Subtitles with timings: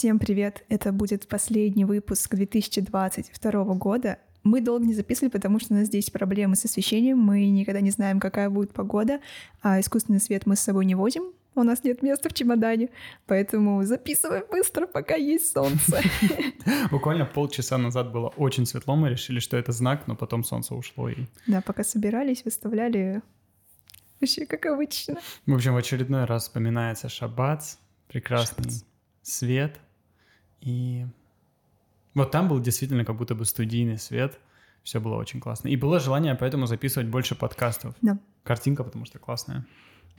[0.00, 0.64] Всем привет!
[0.70, 4.18] Это будет последний выпуск 2022 года.
[4.42, 7.18] Мы долго не записывали, потому что у нас здесь проблемы с освещением.
[7.18, 9.20] Мы никогда не знаем, какая будет погода,
[9.60, 11.24] а искусственный свет мы с собой не возим.
[11.54, 12.88] У нас нет места в чемодане,
[13.26, 16.00] поэтому записываем быстро, пока есть солнце.
[16.90, 21.10] Буквально полчаса назад было очень светло, мы решили, что это знак, но потом солнце ушло.
[21.10, 21.26] И...
[21.46, 23.20] Да, пока собирались, выставляли
[24.18, 25.18] вообще как обычно.
[25.44, 27.76] В общем, в очередной раз вспоминается шаббат,
[28.08, 28.84] прекрасный шаббат.
[29.22, 29.78] свет.
[30.60, 31.06] И
[32.14, 34.38] вот там был действительно как будто бы студийный свет.
[34.82, 35.68] Все было очень классно.
[35.68, 37.94] И было желание поэтому записывать больше подкастов.
[38.00, 38.18] Да.
[38.42, 39.66] Картинка, потому что классная.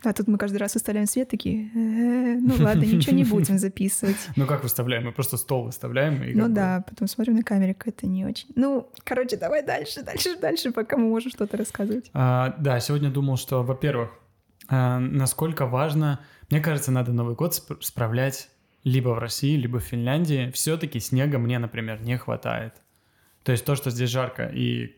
[0.03, 4.15] А тут мы каждый раз выставляем свет, такие, «Э, ну ладно, ничего не будем записывать.
[4.35, 5.05] Ну как выставляем?
[5.05, 6.23] Мы просто стол выставляем.
[6.23, 8.48] И ну да, потом смотрим на камере, это не очень.
[8.55, 12.09] Ну, короче, давай дальше, дальше, дальше, пока мы можем что-то рассказывать.
[12.13, 14.09] А, да, сегодня думал, что, во-первых,
[14.67, 18.49] а, насколько важно, мне кажется, надо Новый год справлять
[18.84, 20.52] либо в России, либо в Финляндии.
[20.52, 22.73] Все-таки снега мне, например, не хватает.
[23.44, 24.96] То есть то, что здесь жарко и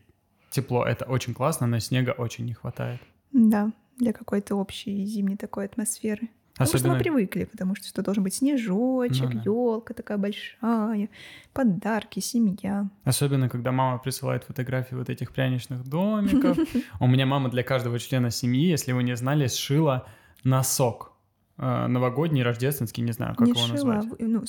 [0.50, 3.00] тепло, это очень классно, но снега очень не хватает.
[3.32, 6.28] Да, для какой-то общей зимней такой атмосферы.
[6.52, 6.94] Потому Особенно...
[6.94, 9.42] что мы привыкли, потому что что должен быть снежочек, ну, да.
[9.44, 11.08] елка такая большая,
[11.52, 12.88] подарки, семья.
[13.02, 16.56] Особенно, когда мама присылает фотографии вот этих пряничных домиков.
[17.00, 20.06] У меня мама для каждого члена семьи, если вы не знали, сшила
[20.44, 21.13] носок.
[21.56, 24.06] Э, новогодний, рождественский, не знаю, как его назвать.
[24.18, 24.44] Ну,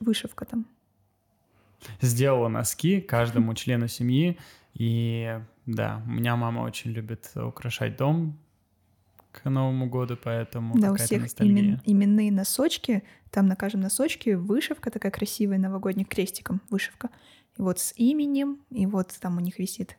[0.00, 0.66] вышивка там.
[2.00, 4.38] Сделала носки каждому члену семьи.
[4.74, 8.38] И да, у меня мама очень любит украшать дом
[9.32, 14.90] к Новому году, поэтому Да, у всех имен, именные носочки, там на каждом носочке вышивка
[14.90, 17.10] такая красивая, новогодний крестиком вышивка.
[17.56, 19.96] И вот с именем, и вот там у них висит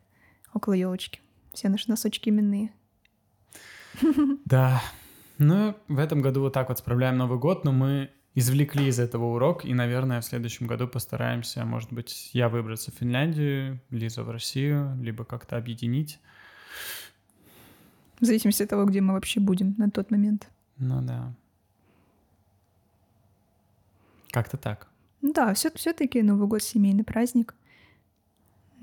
[0.54, 1.22] около елочки.
[1.54, 2.72] Все наши носочки именные.
[4.46, 4.82] Да.
[5.44, 9.34] Ну, в этом году вот так вот справляем Новый год, но мы извлекли из этого
[9.34, 14.30] урок, и, наверное, в следующем году постараемся, может быть, я выбраться в Финляндию, Лиза в
[14.30, 16.20] Россию, либо как-то объединить
[18.20, 20.48] в зависимости от того, где мы вообще будем на тот момент.
[20.78, 21.34] Ну да.
[24.30, 24.90] Как-то так.
[25.24, 27.56] Да, все, все-таки Новый год семейный праздник.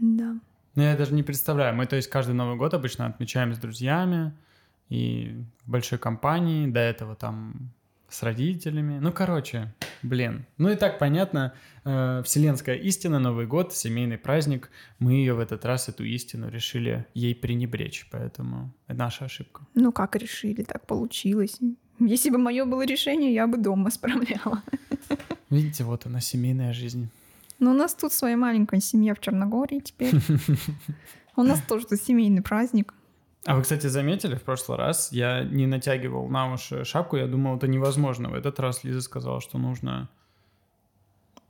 [0.01, 0.41] Да.
[0.75, 1.77] Ну, я даже не представляю.
[1.77, 4.33] Мы, то есть, каждый Новый год обычно отмечаем с друзьями
[4.89, 6.67] и в большой компании.
[6.67, 7.71] До этого там
[8.09, 8.99] с родителями.
[9.01, 10.47] Ну, короче, блин.
[10.57, 11.53] Ну и так понятно,
[11.85, 14.71] э, вселенская истина, Новый год, семейный праздник.
[14.99, 19.67] Мы ее в этот раз, эту истину, решили ей пренебречь, поэтому это наша ошибка.
[19.75, 21.59] Ну как решили, так получилось.
[22.01, 24.63] Если бы мое было решение, я бы дома справляла.
[25.51, 27.11] Видите, вот она, семейная жизнь.
[27.59, 30.15] Ну, у нас тут своя маленькая семья в Черногории теперь.
[31.37, 32.95] У нас тоже тут семейный праздник.
[33.45, 37.57] А вы, кстати, заметили, в прошлый раз я не натягивал на уши шапку, я думал,
[37.57, 38.29] это невозможно.
[38.29, 40.09] В этот раз Лиза сказала, что нужно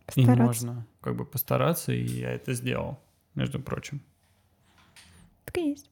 [0.06, 0.32] постараться.
[0.32, 3.00] и можно как бы постараться, и я это сделал,
[3.34, 4.00] между прочим.
[5.44, 5.90] Так и есть.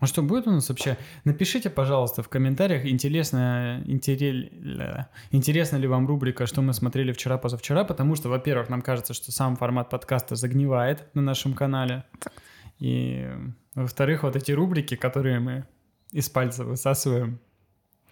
[0.00, 0.96] А что будет у нас вообще?
[1.24, 4.50] Напишите, пожалуйста, в комментариях, интересно, интерес,
[5.30, 9.56] интересна ли вам рубрика «Что мы смотрели вчера-позавчера», потому что, во-первых, нам кажется, что сам
[9.56, 12.04] формат подкаста загнивает на нашем канале.
[12.80, 13.28] И
[13.74, 15.66] во-вторых, вот эти рубрики, которые мы
[16.10, 17.38] из пальца высасываем,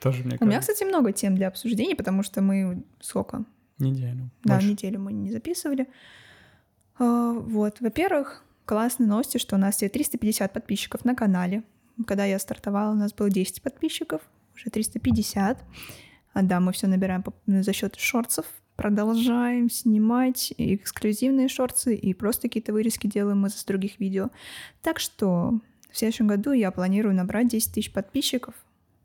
[0.00, 0.44] тоже мне кажется.
[0.44, 3.44] У меня, кстати, много тем для обсуждений, потому что мы сколько?
[3.78, 4.30] Неделю.
[4.44, 4.68] Да, Больше.
[4.70, 5.88] неделю мы не записывали.
[6.98, 11.64] А, вот, во-первых, классные новости, что у нас все 350 подписчиков на канале.
[12.06, 14.20] Когда я стартовала, у нас было 10 подписчиков,
[14.54, 15.64] уже 350.
[16.34, 18.46] А да, мы все набираем за счет шорцев,
[18.78, 24.30] продолжаем снимать эксклюзивные шорты и просто какие-то вырезки делаем из других видео.
[24.82, 28.54] Так что в следующем году я планирую набрать 10 тысяч подписчиков.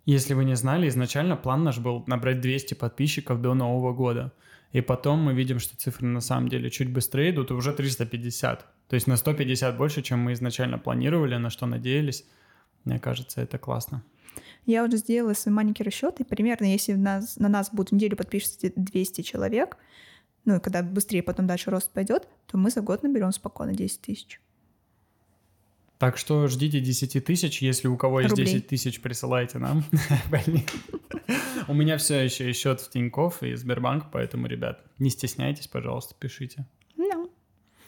[0.05, 4.31] Если вы не знали, изначально план наш был набрать 200 подписчиков до Нового года.
[4.73, 8.67] И потом мы видим, что цифры на самом деле чуть быстрее идут, и уже 350.
[8.89, 12.25] То есть на 150 больше, чем мы изначально планировали, на что надеялись.
[12.83, 14.03] Мне кажется, это классно.
[14.65, 16.23] Я уже сделала свои маленькие расчеты.
[16.23, 19.77] Примерно, если нас, на нас будет в неделю подпишется 200 человек,
[20.45, 24.01] ну и когда быстрее потом дальше рост пойдет, то мы за год наберем спокойно 10
[24.01, 24.41] тысяч.
[25.97, 28.45] Так что ждите 10 тысяч, если у кого есть Рублей.
[28.45, 29.85] 10 тысяч, присылайте нам.
[31.67, 36.65] У меня все еще счет в Тинькофф и Сбербанк, поэтому, ребят, не стесняйтесь, пожалуйста, пишите.
[36.97, 37.29] No.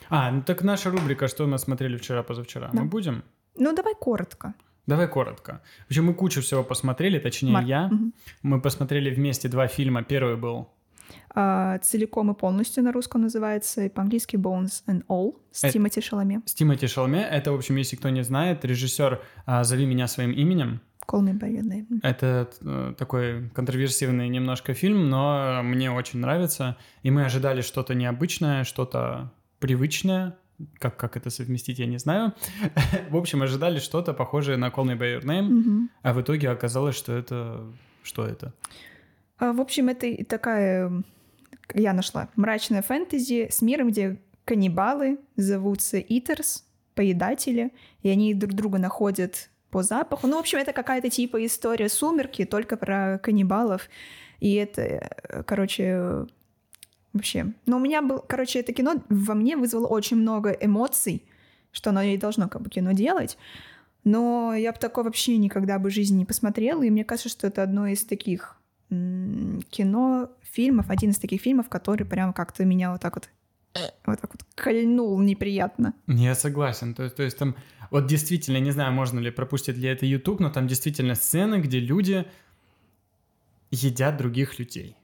[0.08, 2.70] А, ну так наша рубрика «Что мы смотрели вчера-позавчера».
[2.72, 3.24] Мы будем?
[3.56, 4.54] Ну, давай коротко.
[4.88, 5.62] Давай коротко.
[5.88, 7.68] В общем, мы кучу всего посмотрели, точнее Марк.
[7.68, 7.86] я.
[7.88, 8.12] Угу.
[8.44, 10.04] Мы посмотрели вместе два фильма.
[10.04, 10.70] Первый был
[11.34, 16.02] а, целиком и полностью на русском называется, и по-английски Bones and All с это, Тимоти
[16.02, 16.42] Шаломе.
[16.46, 17.22] С Тимоти Шаломе.
[17.22, 20.82] Это, в общем, если кто не знает, режиссер а, «Зови меня своим именем».
[21.08, 22.00] Call Me By Your Name.
[22.02, 26.78] Это э, такой контроверсивный немножко фильм, но мне очень нравится.
[27.04, 30.36] И мы ожидали что-то необычное, что-то привычное.
[30.80, 32.34] Как, как это совместить, я не знаю.
[33.10, 35.90] в общем, ожидали что-то похожее на Call Me By Your Name, Мгм.
[36.02, 37.66] а в итоге оказалось, что это...
[38.04, 38.54] Что это?
[39.38, 41.04] А, В общем, это такая,
[41.74, 46.64] я нашла, мрачная фэнтези с миром, где каннибалы зовутся Итерс,
[46.94, 47.72] поедатели,
[48.04, 50.28] и они друг друга находят по запаху.
[50.28, 53.90] Ну, в общем, это какая-то типа история «Сумерки», только про каннибалов.
[54.40, 56.28] И это, э, короче,
[57.16, 57.54] вообще...
[57.66, 61.24] Но у меня был, короче, это кино во мне вызвало очень много эмоций,
[61.72, 63.38] что оно и должно как бы кино делать.
[64.04, 67.64] Но я бы такое вообще никогда бы жизни не посмотрела, и мне кажется, что это
[67.64, 68.58] одно из таких
[68.90, 73.30] кино, фильмов, один из таких фильмов, который прям как-то меня вот так вот
[74.06, 75.94] вот так вот кольнул неприятно.
[76.08, 76.94] Я согласен.
[76.94, 77.56] То, то есть там...
[77.92, 81.80] Вот действительно, не знаю, можно ли пропустить ли это YouTube, но там действительно сцены, где
[81.80, 82.26] люди
[83.70, 84.98] едят других людей.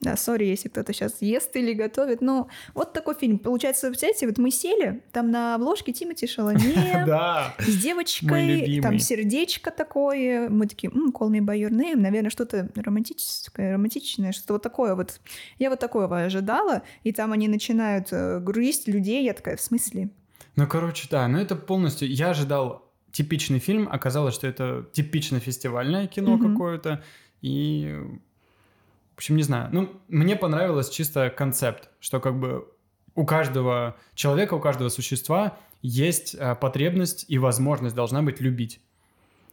[0.00, 2.22] Да, сори, если кто-то сейчас ест или готовит.
[2.22, 3.38] Но вот такой фильм.
[3.38, 6.58] Получается, представляете, вот мы сели, там на обложке Тимати Шаломе,
[7.58, 10.48] с девочкой, там сердечко такое.
[10.48, 14.94] Мы такие, «М, call me by your name, наверное, что-то романтическое, романтичное, что-то вот такое
[14.94, 15.20] вот.
[15.58, 19.24] Я вот такого ожидала, и там они начинают э, грызть людей.
[19.24, 20.08] Я такая, в смысле?
[20.56, 22.10] Ну, короче, да, но это полностью...
[22.10, 27.02] Я ожидал типичный фильм, оказалось, что это типично фестивальное кино какое-то,
[27.42, 27.98] и...
[29.20, 29.68] Общем, не знаю.
[29.70, 32.66] Ну, мне понравилось чисто концепт, что как бы
[33.14, 38.80] у каждого человека, у каждого существа есть а, потребность и возможность должна быть любить.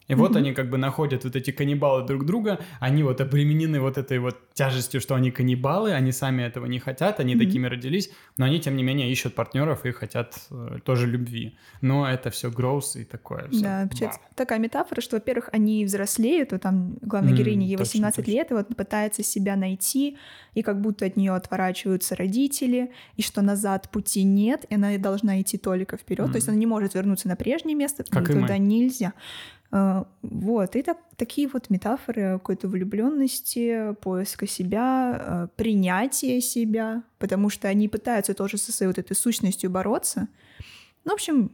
[0.08, 0.38] И вот Мгм.
[0.38, 4.38] они как бы находят вот эти каннибалы друг друга, они вот обременены вот этой вот
[4.54, 7.46] тяжестью, что они каннибалы, они сами этого не хотят, они Мгм.
[7.46, 11.58] такими родились, но они, тем не менее, ищут партнеров и хотят э, тоже любви.
[11.82, 13.62] Но это все гроус и такое все.
[13.62, 17.84] Да, получается такая метафора, что, во-первых, они взрослеют, вот там главной М, героине ей точно,
[17.86, 18.32] 18 точно.
[18.32, 20.18] лет, и вот пытается себя найти,
[20.54, 25.42] и как будто от нее отворачиваются родители, и что назад пути нет, и она должна
[25.42, 28.42] идти только вперед, то есть она не может вернуться на прежнее место, Как и мы.
[28.42, 29.14] туда нельзя.
[29.72, 37.50] А, Вот, и так, такие вот метафоры какой-то влюбленности, поиска себя, а, принятия себя, потому
[37.50, 40.28] что они пытаются тоже со своей вот этой сущностью бороться.
[41.04, 41.52] Ну, в общем,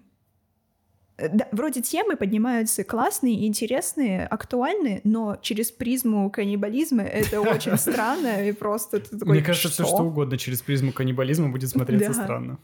[1.18, 8.48] Э, Да, вроде темы поднимаются классные, интересные, актуальные, но через призму каннибализма это очень странно
[8.48, 12.58] и просто Мне кажется, все что угодно через призму каннибализма будет смотреться странно.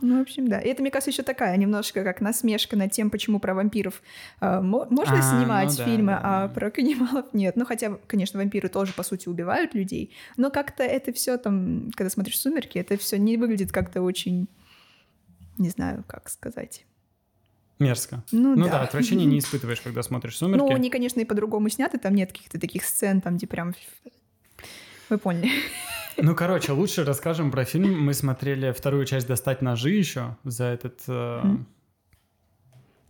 [0.00, 0.60] Ну, в общем, да.
[0.60, 4.02] И это, мне кажется, еще такая немножко как насмешка над тем, почему про вампиров
[4.40, 6.54] э, мо- можно А, снимать ну да, фильмы, да, а да.
[6.54, 7.56] про каннибалов нет.
[7.56, 12.10] Ну, хотя, конечно, вампиры тоже, по сути, убивают людей, но как-то это все там, когда
[12.10, 14.48] смотришь «Сумерки», это все не выглядит как-то очень,
[15.58, 16.84] не знаю, как сказать.
[17.78, 18.22] Мерзко.
[18.32, 18.70] Ну, Ну да.
[18.72, 20.62] да, отвращения не испытываешь, когда смотришь «Сумерки».
[20.62, 23.74] Ну, они, конечно, и по-другому сняты, там нет каких-то таких сцен, там, где прям...
[25.08, 25.50] Вы поняли.
[26.18, 28.00] Ну, короче, лучше расскажем про фильм.
[28.00, 31.00] Мы смотрели вторую часть «Достать ножи» еще за этот...
[31.08, 31.56] э.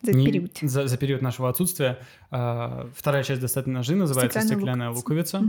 [0.03, 0.56] За не- период.
[0.61, 1.99] За, за период нашего отсутствия.
[2.31, 5.43] Э, вторая часть «Достать ножи» называется «Стеклянная «Стеклянная луковица».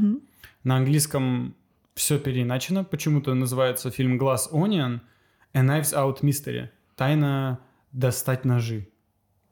[0.63, 1.56] На английском
[1.95, 2.83] все переиначено.
[2.83, 5.00] Почему-то называется фильм «Glass Onion»
[5.54, 6.69] «A Knives Out Mystery».
[6.95, 7.59] Тайна
[7.92, 8.88] достать ножи.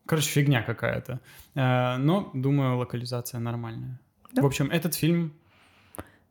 [0.05, 1.19] Короче, фигня какая-то.
[1.55, 3.99] Э, но, думаю, локализация нормальная.
[4.31, 4.41] Да.
[4.41, 5.33] В общем, этот фильм...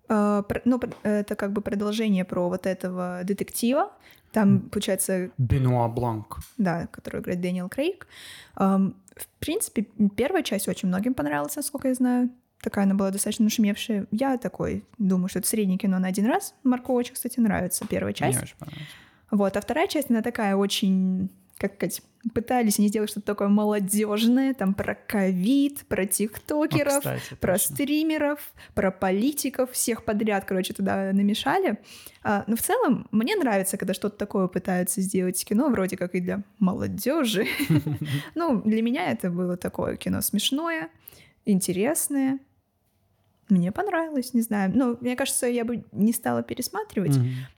[0.06, 3.92] Про- Ну, это как бы продолжение про вот этого детектива.
[4.32, 6.38] Там, получается, Бенуа Бланк.
[6.58, 8.06] да, который играет Дэниел Крейг.
[8.56, 8.92] В
[9.38, 12.30] принципе, первая часть очень многим понравилась, насколько я знаю.
[12.60, 14.06] Такая она была достаточно нашумевшая.
[14.10, 16.54] Я такой думаю, что это среднее кино на один раз.
[16.64, 18.36] Марко очень, кстати, нравится первая часть.
[18.36, 18.88] Мне очень понравилось.
[19.30, 21.28] Вот, а вторая часть, она такая очень,
[21.68, 22.02] как сказать,
[22.32, 27.74] пытались они сделать что-то такое молодежное, там про ковид, про тиктокеров, кстати, про точно.
[27.74, 31.78] стримеров, про политиков, всех подряд, короче, туда намешали.
[32.22, 36.20] А, но в целом мне нравится, когда что-то такое пытаются сделать кино, вроде как и
[36.20, 37.46] для молодежи.
[38.34, 40.88] Ну, для меня это было такое кино смешное,
[41.44, 42.38] интересное.
[43.48, 44.72] Мне понравилось, не знаю.
[44.74, 47.16] Ну, мне кажется, я бы не стала пересматривать.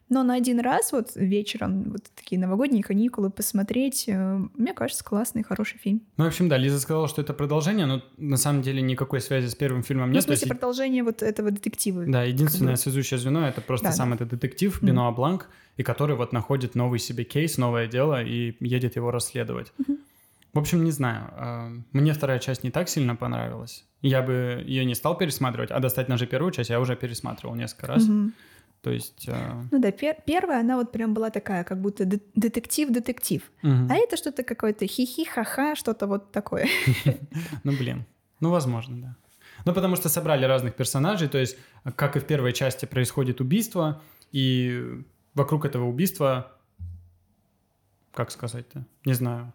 [0.08, 5.42] Но на один раз вот вечером вот такие новогодние каникулы посмотреть, э, мне кажется, классный,
[5.42, 6.02] хороший фильм.
[6.16, 9.48] Ну, в общем, да, Лиза сказала, что это продолжение, но на самом деле никакой связи
[9.48, 10.22] с первым фильмом Ну, нет.
[10.22, 12.04] в то есть смысле, продолжение вот этого детектива.
[12.06, 14.16] Да, единственное Как бы- связующее звено это просто Да, сам да.
[14.16, 14.80] этот детектив.
[14.80, 19.72] Бенуа Бланк, и который вот находит новый себе кейс, новое дело и едет его расследовать.
[19.78, 19.98] Мгм.
[20.52, 21.30] В общем, не знаю.
[21.36, 23.84] э, Мне вторая часть не так сильно понравилась.
[24.02, 27.88] Я бы ее не стал пересматривать, а достать ножи первую часть я уже пересматривал несколько
[27.88, 28.04] раз.
[28.06, 28.32] Мгм.
[28.82, 29.28] То есть...
[29.28, 33.42] э, Ну да, пер- первая, она вот прям была такая, как будто де- детектив-детектив.
[33.62, 33.88] мгм.
[33.90, 36.68] А это что-то какое-то хихи, ха-ха, что-то вот такое.
[37.64, 38.04] Ну, блин.
[38.40, 39.16] Ну, возможно, да.
[39.64, 41.58] Ну, потому что собрали разных персонажей, то есть,
[41.96, 44.00] как и в первой части, происходит убийство,
[44.32, 45.02] и
[45.34, 46.52] вокруг этого убийства,
[48.14, 49.52] как сказать-то, не знаю,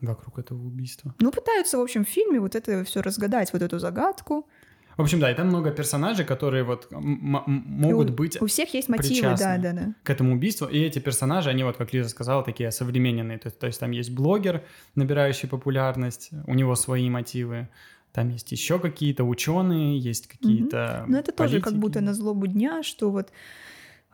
[0.00, 1.14] вокруг этого убийства.
[1.20, 4.46] Ну, пытаются, в общем, в фильме вот это все разгадать, вот эту загадку.
[4.96, 8.88] В общем, да, и там много персонажей, которые вот могут у, быть У всех есть
[8.88, 9.94] мотивы, да, да, да.
[10.02, 10.66] к этому убийству.
[10.66, 13.38] И эти персонажи, они вот, как Лиза сказала, такие современные.
[13.38, 14.62] То, то есть там есть блогер,
[14.94, 17.68] набирающий популярность, у него свои мотивы.
[18.12, 20.76] Там есть еще какие-то ученые, есть какие-то.
[20.76, 21.04] Mm-hmm.
[21.08, 23.30] Ну, это тоже как будто на злобу дня, что вот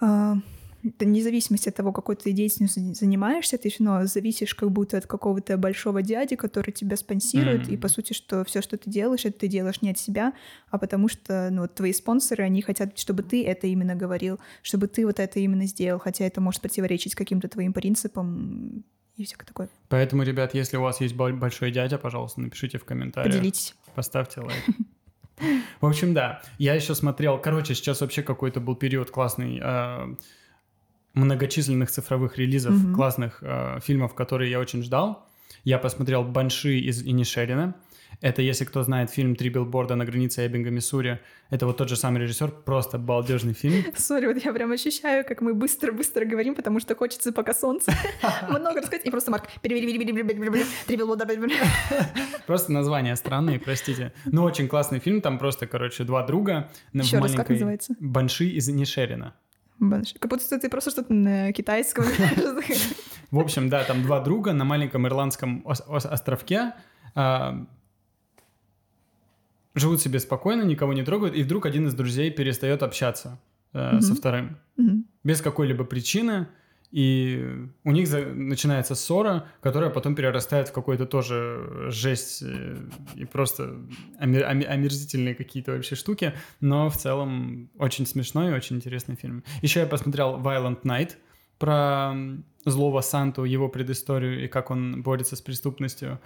[0.00, 0.36] а,
[0.98, 5.06] вне зависимости от того, какой ты деятельностью занимаешься, ты все равно зависишь как будто от
[5.06, 7.74] какого-то большого дяди, который тебя спонсирует, mm-hmm.
[7.74, 10.32] и по сути, что все, что ты делаешь, это ты делаешь не от себя,
[10.70, 15.06] а потому что ну, твои спонсоры, они хотят, чтобы ты это именно говорил, чтобы ты
[15.06, 18.84] вот это именно сделал, хотя это может противоречить каким-то твоим принципам
[19.16, 19.68] и всякое такое.
[19.88, 23.34] Поэтому, ребят, если у вас есть большой дядя, пожалуйста, напишите в комментариях.
[23.34, 23.74] Поделитесь.
[23.94, 24.64] Поставьте лайк.
[25.80, 26.42] В общем, да.
[26.58, 27.38] Я еще смотрел...
[27.38, 30.14] Короче, сейчас вообще какой-то был период классный а,
[31.18, 32.94] многочисленных цифровых релизов mm-hmm.
[32.94, 35.26] классных э, фильмов, которые я очень ждал.
[35.64, 37.74] Я посмотрел «Банши» из Инишерина.
[38.20, 41.20] Это, если кто знает фильм «Три билборда на границе Эббинга, Миссури»,
[41.50, 43.84] это вот тот же самый режиссер, просто балдежный фильм.
[43.96, 47.92] Сори, вот я прям ощущаю, как мы быстро-быстро говорим, потому что хочется пока солнце.
[48.48, 51.26] Много рассказать, и просто Марк «Три билборда».
[52.46, 54.12] Просто название странные, простите.
[54.24, 56.70] Но очень классный фильм, там просто, короче, два друга.
[56.92, 57.94] Еще раз, как называется?
[58.00, 58.68] «Банши» из
[59.80, 60.20] Инишерина.
[60.20, 62.04] Как будто ты просто что-то на китайском.
[63.30, 66.72] В общем, да, там два друга на маленьком ирландском островке
[67.14, 67.66] а,
[69.74, 73.38] живут себе спокойно, никого не трогают, и вдруг один из друзей перестает общаться
[73.72, 74.58] э, со вторым.
[75.24, 76.48] Без какой-либо причины.
[76.90, 78.20] И у них за...
[78.26, 82.76] начинается ссора, которая потом перерастает в какой-то тоже жесть э,
[83.14, 83.76] и просто
[84.18, 84.46] омер...
[84.46, 86.32] омерзительные какие-то вообще штуки.
[86.60, 89.44] Но в целом очень смешной и очень интересный фильм.
[89.60, 91.16] Еще я посмотрел Violent Night
[91.58, 92.14] про
[92.64, 96.20] злого Санту, его предысторию и как он борется с преступностью.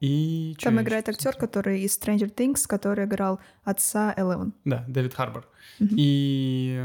[0.00, 4.52] И Там играет актер, который из Stranger Things, который играл отца Элевен.
[4.64, 5.46] Да, Дэвид Харбор.
[5.80, 5.94] Mm-hmm.
[5.96, 6.82] И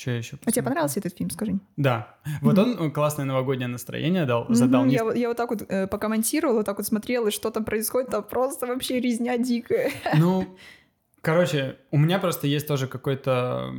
[0.00, 0.38] что еще?
[0.44, 1.58] А тебе понравился этот фильм, скажи?
[1.76, 2.16] Да.
[2.40, 2.78] Вот mm-hmm.
[2.78, 4.86] он классное новогоднее настроение дал, задал.
[4.86, 5.14] Mm-hmm.
[5.14, 8.10] Я, я вот так вот э, покомментировала, вот так вот смотрела, и что там происходит,
[8.10, 9.90] там просто вообще резня дикая.
[10.16, 10.56] Ну,
[11.20, 13.74] короче, у меня просто есть тоже какой-то...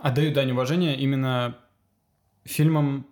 [0.00, 1.58] Отдаю дань уважения именно
[2.44, 3.06] фильмам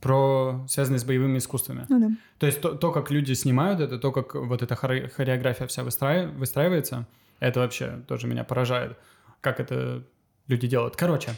[0.00, 1.84] про связанные с боевыми искусствами.
[1.88, 2.08] Ну, да.
[2.38, 6.30] То есть то, то, как люди снимают это, то, как вот эта хореография вся выстраив...
[6.34, 7.06] выстраивается,
[7.40, 8.96] это вообще тоже меня поражает,
[9.40, 10.04] как это
[10.46, 10.94] люди делают.
[10.96, 11.32] Короче,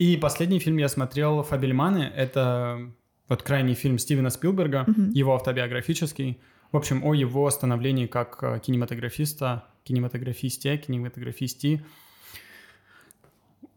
[0.00, 2.10] и последний фильм я смотрел «Фабельманы».
[2.16, 2.90] Это
[3.28, 5.10] вот крайний фильм Стивена Спилберга, mm-hmm.
[5.12, 6.40] его автобиографический.
[6.72, 11.84] В общем, о его становлении как э, кинематографиста, кинематографисте, кинематографисти.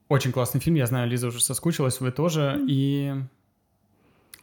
[0.08, 0.78] Очень классный фильм.
[0.78, 2.56] Я знаю, Лиза уже соскучилась, вы тоже.
[2.56, 2.66] Mm-hmm.
[2.70, 3.14] И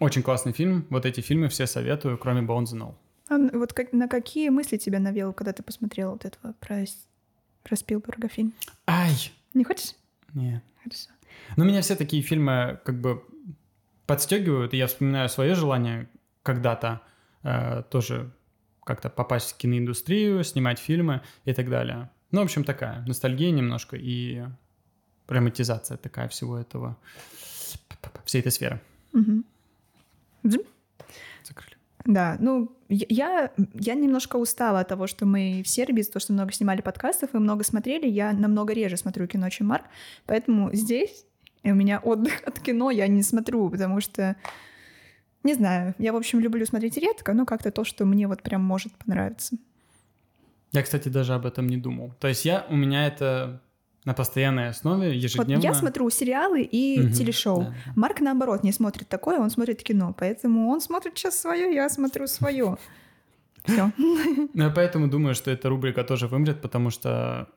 [0.01, 0.85] очень классный фильм.
[0.91, 2.95] Вот эти фильмы все советую, кроме Bones and All.
[3.31, 6.85] А вот как, на какие мысли тебя навел, когда ты посмотрел вот этого про,
[7.63, 8.53] про Спилберга фильм?
[8.87, 9.33] Ай!
[9.55, 9.95] Не хочешь?
[10.35, 10.63] Нет.
[10.85, 11.09] Хорошо.
[11.57, 13.25] Но меня все такие фильмы как бы
[14.07, 16.09] подстегивают, и я вспоминаю свое желание
[16.43, 17.01] когда-то
[17.43, 18.33] э, тоже
[18.85, 22.11] как-то попасть в киноиндустрию, снимать фильмы и так далее.
[22.33, 24.45] Ну, в общем, такая ностальгия немножко и
[25.29, 26.97] романтизация такая всего этого,
[28.25, 28.81] всей этой сферы.
[29.13, 29.45] Угу.
[31.45, 31.77] Закрыли.
[32.05, 36.53] Да, ну, я, я немножко устала от того, что мы в Сербии, то, что много
[36.53, 38.09] снимали подкастов и много смотрели.
[38.09, 39.85] Я намного реже смотрю кино, чем Марк.
[40.27, 41.27] Поэтому здесь
[41.63, 44.37] и у меня отдых от кино я не смотрю, потому что,
[45.43, 48.63] не знаю, я, в общем, люблю смотреть редко, но как-то то, что мне вот прям
[48.63, 49.57] может понравиться.
[50.73, 52.15] Я, кстати, даже об этом не думал.
[52.21, 53.61] То есть я, у меня это
[54.05, 55.57] на постоянной основе, ежедневно.
[55.57, 57.63] Вот я смотрю сериалы и угу, телешоу.
[57.65, 57.75] Да.
[57.97, 60.15] Марк, наоборот, не смотрит такое, он смотрит кино.
[60.17, 62.79] Поэтому он смотрит сейчас свое, я смотрю свое.
[63.65, 63.93] Все.
[64.55, 67.49] Ну, я поэтому думаю, что эта рубрика тоже вымрет, потому что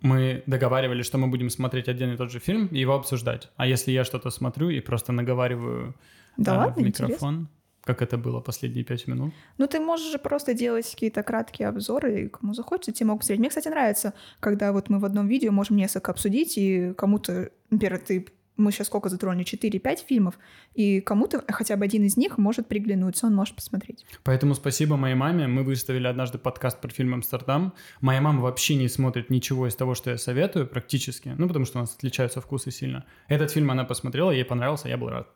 [0.00, 3.50] мы договаривались, что мы будем смотреть один и тот же фильм и его обсуждать.
[3.56, 5.94] А если я что-то смотрю и просто наговариваю
[6.36, 7.48] да а, ладно, в микрофон, интересно.
[7.82, 9.32] как это было последние пять минут?
[9.58, 13.40] Ну, ты можешь же просто делать какие-то краткие обзоры, и кому захочется, те могут смотреть.
[13.40, 17.98] Мне, кстати, нравится, когда вот мы в одном видео можем несколько обсудить, и кому-то, например,
[17.98, 18.26] ты
[18.56, 19.44] мы сейчас сколько затронули?
[19.44, 20.38] 4-5 фильмов,
[20.74, 24.04] и кому-то хотя бы один из них может приглянуться, он может посмотреть.
[24.24, 25.46] Поэтому спасибо моей маме.
[25.46, 27.72] Мы выставили однажды подкаст про фильм «Амстердам».
[28.00, 31.78] Моя мама вообще не смотрит ничего из того, что я советую практически, ну, потому что
[31.78, 33.04] у нас отличаются вкусы сильно.
[33.28, 35.28] Этот фильм она посмотрела, ей понравился, я был рад.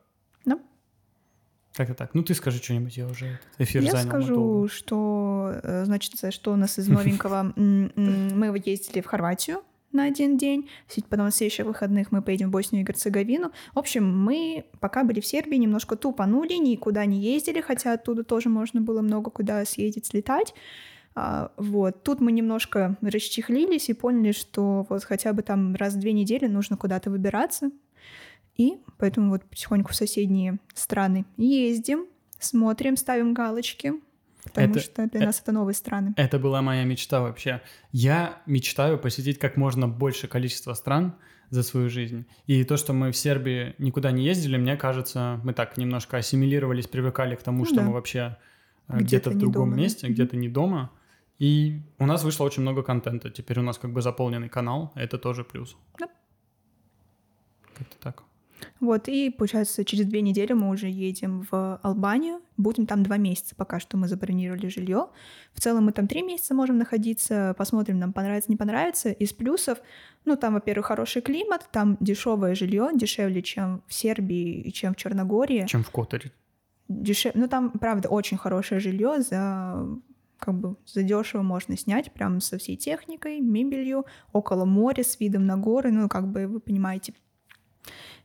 [0.44, 0.60] Ну,
[1.74, 2.14] Как-то так.
[2.14, 4.68] Ну, ты скажи что-нибудь, я уже этот эфир Я занял скажу, надолго.
[4.68, 7.52] что, э, значит, что у нас из новенького.
[7.56, 9.62] Мы ездили в Хорватию
[9.92, 10.68] на один день,
[11.08, 13.52] потом на следующих выходных мы поедем в Боснию и Герцеговину.
[13.74, 18.48] В общем, мы пока были в Сербии, немножко тупанули, никуда не ездили, хотя оттуда тоже
[18.48, 20.54] можно было много куда съездить, слетать.
[21.14, 22.02] А, Вот.
[22.02, 26.46] Тут мы немножко расчехлились и поняли, что вот хотя бы там раз в две недели
[26.46, 27.70] нужно куда-то выбираться.
[28.56, 32.06] И поэтому вот потихоньку в соседние страны ездим,
[32.38, 33.94] смотрим, ставим галочки,
[34.44, 36.12] потому Это- что для э- нас это новые страны.
[36.16, 37.60] Это была моя мечта вообще.
[37.92, 41.14] Я мечтаю посетить как можно больше количество стран
[41.50, 42.26] за свою жизнь.
[42.46, 46.86] И то, что мы в Сербии никуда не ездили, мне кажется, мы так немножко ассимилировались,
[46.86, 47.82] привыкали к тому, Ну что да.
[47.82, 48.36] мы вообще
[48.88, 49.82] э, Где-то где-то в другом дома, да.
[49.82, 50.14] месте, Мгм.
[50.14, 50.90] где-то не дома.
[51.38, 53.30] И у нас вышло очень много контента.
[53.30, 55.76] Теперь у нас как бы заполненный канал, это тоже плюс.
[55.98, 56.08] Да.
[57.76, 58.22] Как-то так.
[58.80, 62.40] Вот, и получается, через две недели мы уже едем в Албанию.
[62.56, 65.08] Будем там два месяца, пока что мы забронировали жилье.
[65.52, 67.54] В целом мы там три месяца можем находиться.
[67.58, 69.10] Посмотрим, нам понравится, не понравится.
[69.10, 69.78] Из плюсов,
[70.24, 74.96] ну, там, во-первых, хороший климат, там дешевое жилье, дешевле, чем в Сербии и чем в
[74.96, 75.66] Черногории.
[75.66, 76.32] Чем в Которе.
[76.88, 77.34] Дешев...
[77.34, 79.86] Ну, там, правда, очень хорошее жилье за
[80.38, 85.44] как бы за дешево можно снять, прям со всей техникой, мебелью, около моря, с видом
[85.44, 87.12] на горы, ну, как бы вы понимаете.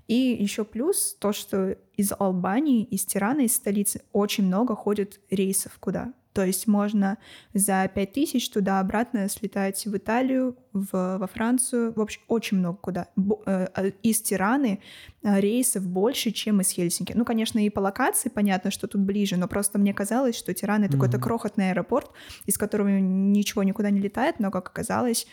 [0.08, 5.78] И еще плюс то, что из Албании, из Тирана, из столицы очень много ходит рейсов
[5.80, 6.14] куда.
[6.36, 7.18] То есть можно
[7.54, 13.08] за 5000 туда-обратно слетать в Италию, в, во Францию, в общем, очень много куда.
[13.46, 14.82] Э, а из Тираны
[15.24, 17.14] э, рейсов больше, чем из Хельсинки.
[17.16, 20.84] Ну, конечно, и по локации понятно, что тут ближе, но просто мне казалось, что Тиран—
[20.84, 21.24] это какой-то Мгм.
[21.24, 22.12] крохотный аэропорт,
[22.46, 25.28] из которого ничего никуда не летает, но, как оказалось,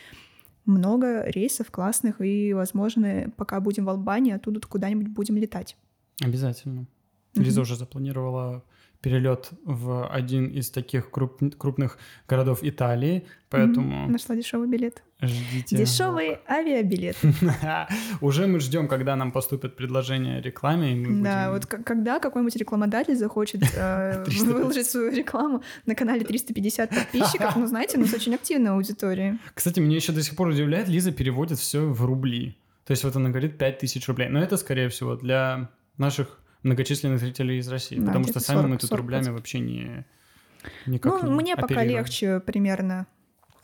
[0.65, 5.75] много рейсов классных, и, возможно, пока будем в Албании, оттуда куда-нибудь будем летать.
[6.21, 6.85] Обязательно.
[7.35, 7.43] Мгм.
[7.45, 8.63] Лиза уже запланировала
[9.01, 14.11] перелет в один из таких круп- крупных городов Италии, поэтому Мгм.
[14.13, 15.03] Нашла дешевый билет.
[15.27, 15.75] Ждите.
[15.77, 17.17] Дешевый авиабилет.
[18.21, 22.19] Уже мы ждем, когда нам поступит предложение о рекламе, и мы Да, будем- вот когда
[22.19, 24.47] какой-нибудь рекламодатель захочет э, 350.
[24.47, 29.37] выложить свою рекламу на канале 350 подписчиков, ну, знаете, у нас очень активная аудитория.
[29.53, 32.57] Кстати, меня еще до сих пор удивляет, Лиза переводит все в рубли.
[32.85, 34.29] То есть вот она говорит 5000 рублей.
[34.29, 37.97] Но это, скорее всего, для наших многочисленных зрителей из России.
[37.97, 40.05] Да, потому что сами мы 40, тут 40 рублями вообще не...
[40.85, 41.97] Никак Ну, не мне пока оперируем.
[41.99, 43.05] легче примерно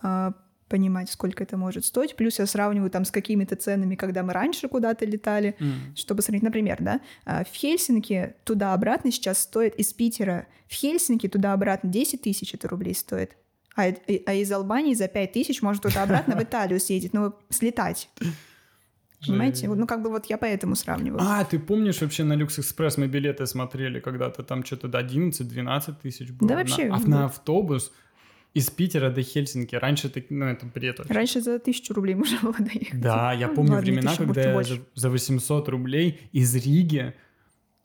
[0.01, 0.33] а,
[0.69, 2.15] понимать, сколько это может стоить.
[2.15, 5.95] Плюс я сравниваю там с какими-то ценами, когда мы раньше куда-то летали, М.
[5.95, 6.43] чтобы сравнить.
[6.43, 12.53] Например, да, а, в Хельсинки туда-обратно сейчас стоит из Питера в Хельсинки туда-обратно 10 тысяч
[12.53, 13.35] это рублей стоит.
[13.75, 13.83] А,
[14.25, 18.09] а из Албании за 5 тысяч можно туда-обратно в Италию съездить, ну, слетать.
[19.25, 19.67] Понимаете?
[19.67, 21.21] Ну, как бы вот я поэтому сравниваю.
[21.21, 25.95] А, ты помнишь вообще на Люкс Экспресс мы билеты смотрели когда-то, там что-то до 11-12
[26.01, 26.49] тысяч было?
[26.49, 27.07] Да вообще, а ну.
[27.07, 27.91] на автобус
[28.53, 29.75] из Питера до Хельсинки.
[29.75, 31.13] Раньше, ты, ну, это бред вообще.
[31.13, 32.99] Раньше за тысячу рублей можно было доехать.
[32.99, 34.75] Да, я Ну, помню ладно, времена, когда я больше.
[34.95, 37.13] за, за 800 рублей из Риги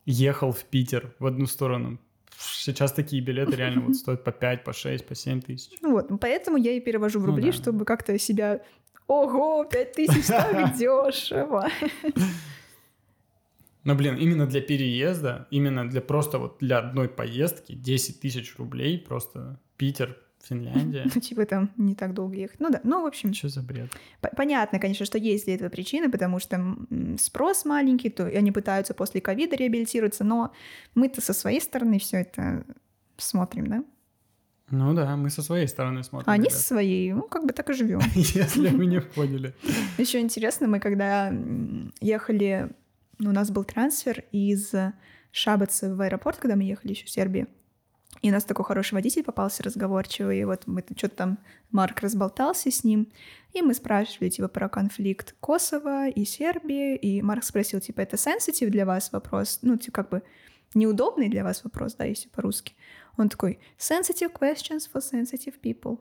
[0.07, 1.99] ехал в Питер в одну сторону.
[2.39, 5.71] Сейчас такие билеты реально вот стоят по 5, по 6, по 7 тысяч.
[5.83, 7.57] Ну вот, ну, поэтому я и перевожу в Ну рубли, да.
[7.57, 8.61] чтобы как-то себя...
[9.07, 11.69] Ого, пять тысяч, так дешево.
[13.85, 18.99] Но, блин, именно для переезда, именно для просто вот для одной поездки 10 тысяч рублей,
[18.99, 20.17] просто Питер,
[20.49, 21.07] Финляндия.
[21.15, 22.61] Ну, типа там не так долго ехать.
[22.61, 23.91] Ну да, ну, в общем, Что за бред?
[24.37, 26.77] понятно, конечно, что есть для этого причины, потому что
[27.19, 30.53] спрос маленький, то и они пытаются после ковида реабилитироваться, но
[30.95, 32.65] мы-то со своей стороны все это
[33.17, 33.85] смотрим, да?
[34.71, 36.31] Ну да, мы со своей стороны смотрим.
[36.31, 36.57] А они ребят.
[36.57, 38.01] со своей, ну, как бы так и живем.
[38.15, 39.55] Если вы не поняли.
[39.99, 41.33] Еще интересно, мы когда
[42.01, 42.71] ехали,
[43.19, 44.73] ну, у нас был трансфер из
[45.33, 47.47] Шабаца в аэропорт, когда мы ехали еще в Сербии.
[48.25, 51.39] И у нас такой хороший водитель попался разговорчивый, и вот мы что-то там,
[51.71, 53.09] Марк разболтался с ним,
[53.53, 58.71] и мы спрашивали, типа, про конфликт Косово и Сербии, и Марк спросил, типа, это sensitive
[58.71, 59.59] для вас вопрос?
[59.61, 60.23] Ну, типа, как бы
[60.73, 62.73] неудобный для вас вопрос, да, если по-русски.
[63.19, 65.99] Он такой, sensitive questions for sensitive people.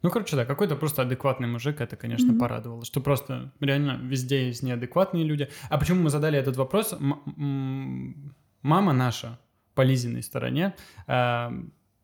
[0.00, 2.38] Ну, короче, да, какой-то просто адекватный мужик, это, конечно, Мгм.
[2.38, 5.50] порадовало, что просто реально везде есть неадекватные люди.
[5.68, 6.94] А почему мы задали этот вопрос?
[6.94, 9.38] М- м- мама наша
[9.76, 10.74] по Лизиной стороне
[11.06, 11.50] э,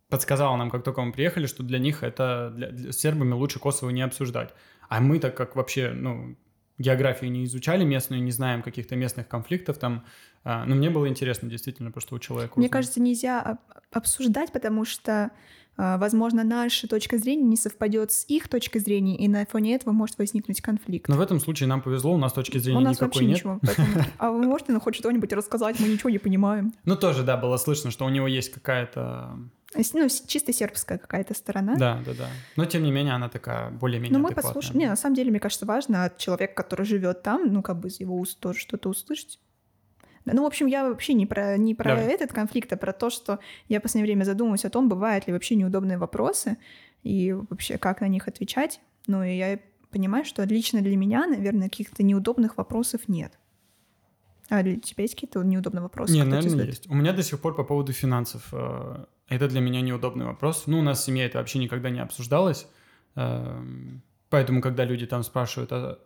[0.09, 3.59] подсказала нам, как только мы приехали, что для них это для, для- с сербами лучше
[3.59, 4.55] Косово не обсуждать.
[4.89, 6.37] А мы так как вообще, ну,
[6.79, 10.05] географию не изучали местную, не знаем каких-то местных конфликтов там.
[10.45, 12.55] А, но мне было интересно действительно, просто у человека.
[12.57, 12.73] Мне узнать.
[12.73, 13.59] кажется, нельзя
[13.93, 15.31] обсуждать, потому что
[15.77, 20.19] возможно, наша точка зрения не совпадет с их точкой зрения, и на фоне этого может
[20.19, 21.09] возникнуть конфликт.
[21.09, 23.37] Но в этом случае нам повезло, у нас точки зрения у нас никакой нет.
[23.37, 23.89] Ничего, поэтому...
[24.19, 26.73] А вы можете ну, хоть что-нибудь рассказать, мы ничего не понимаем.
[26.85, 29.39] Ну, тоже, да, было слышно, что у него есть какая-то...
[29.95, 31.77] Ну, чисто сербская какая-то сторона.
[31.77, 32.29] Да, да, да.
[32.57, 34.79] Но, тем не менее, она такая более-менее Ну, мы послушаем.
[34.79, 37.89] Не, на самом деле, мне кажется, важно от человека, который живет там, ну, как бы
[37.89, 39.39] из его уст тоже что-то услышать.
[40.25, 42.13] Ну, в общем, я вообще не про, не про Давай.
[42.13, 45.33] этот конфликт, а про то, что я в последнее время задумываюсь о том, бывают ли
[45.33, 46.59] вообще неудобные вопросы
[47.03, 48.81] и вообще как на них отвечать.
[49.07, 49.59] Ну, и я
[49.91, 53.39] понимаю, что лично для меня, наверное, каких-то неудобных вопросов нет.
[54.49, 56.13] А для тебя есть какие-то неудобные вопросы?
[56.13, 56.89] Нет, наверное, есть.
[56.89, 58.49] У меня до сих пор по поводу финансов.
[58.53, 60.65] Э, это для меня неудобный вопрос.
[60.67, 62.67] Ну, у нас в семье это вообще никогда не обсуждалось.
[63.15, 65.99] Эм, поэтому, когда люди там спрашивают, а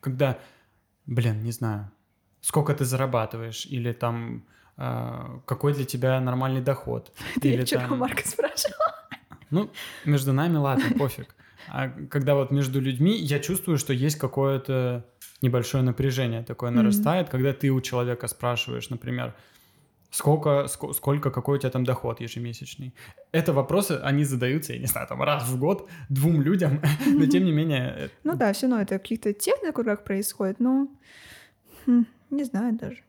[0.00, 0.38] когда,
[1.06, 1.90] блин, не знаю,
[2.40, 4.44] сколько ты зарабатываешь, или там
[4.76, 7.12] э, какой для тебя нормальный доход.
[7.40, 7.98] Ты или вчера там...
[7.98, 8.94] Марка спрашивала.
[9.50, 9.68] Ну,
[10.04, 11.34] между нами, ладно, пофиг.
[11.68, 15.04] А когда вот между людьми я чувствую, что есть какое-то
[15.42, 17.30] небольшое напряжение такое нарастает, mm-hmm.
[17.30, 19.34] когда ты у человека спрашиваешь, например,
[20.10, 22.94] сколько, ск- сколько, какой у тебя там доход ежемесячный.
[23.32, 27.44] Это вопросы, они задаются, я не знаю, там раз в год двум людям, но тем
[27.44, 27.94] не менее...
[27.96, 30.88] Э, ну да, все равно это в каких-то тех кругах происходит, но
[31.86, 33.02] хм, не знаю даже.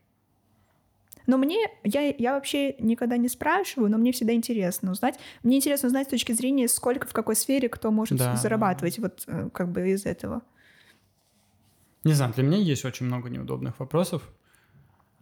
[1.27, 5.19] Но мне, я, я вообще никогда не спрашиваю, но мне всегда интересно узнать.
[5.43, 9.03] Мне интересно узнать с точки зрения, сколько в какой сфере кто может да, зарабатывать да.
[9.03, 10.41] вот э, как бы из этого.
[12.03, 14.23] Не знаю, для меня есть очень много неудобных вопросов.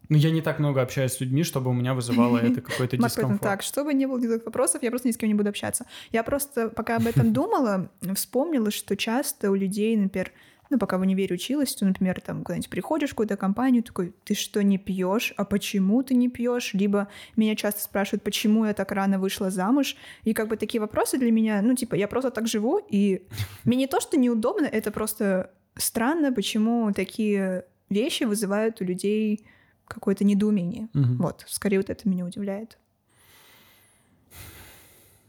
[0.08, 3.42] Но я не так много общаюсь с людьми, чтобы у меня вызывало это какой-то дискомфорт.
[3.42, 5.86] Так, чтобы не было никаких вопросов, я просто ни с кем не буду общаться.
[6.12, 10.32] Я просто, пока об этом думала, вспомнила, что часто у людей, например,
[10.70, 14.36] ну, пока в универе училась, то, например, там куда-нибудь приходишь в какую-то компанию, такой, ты
[14.36, 15.34] что, не пьешь?
[15.38, 16.74] А почему ты не пьешь?
[16.74, 19.96] Либо меня часто спрашивают, почему я так рано вышла замуж.
[20.24, 23.26] И как бы такие вопросы для меня, ну, типа, я просто так живу, и
[23.64, 29.46] мне не то, что неудобно, это просто странно, почему такие вещи вызывают у людей
[29.88, 30.90] какое-то недоумение.
[30.94, 31.24] Угу.
[31.24, 32.78] Вот, скорее вот это меня удивляет.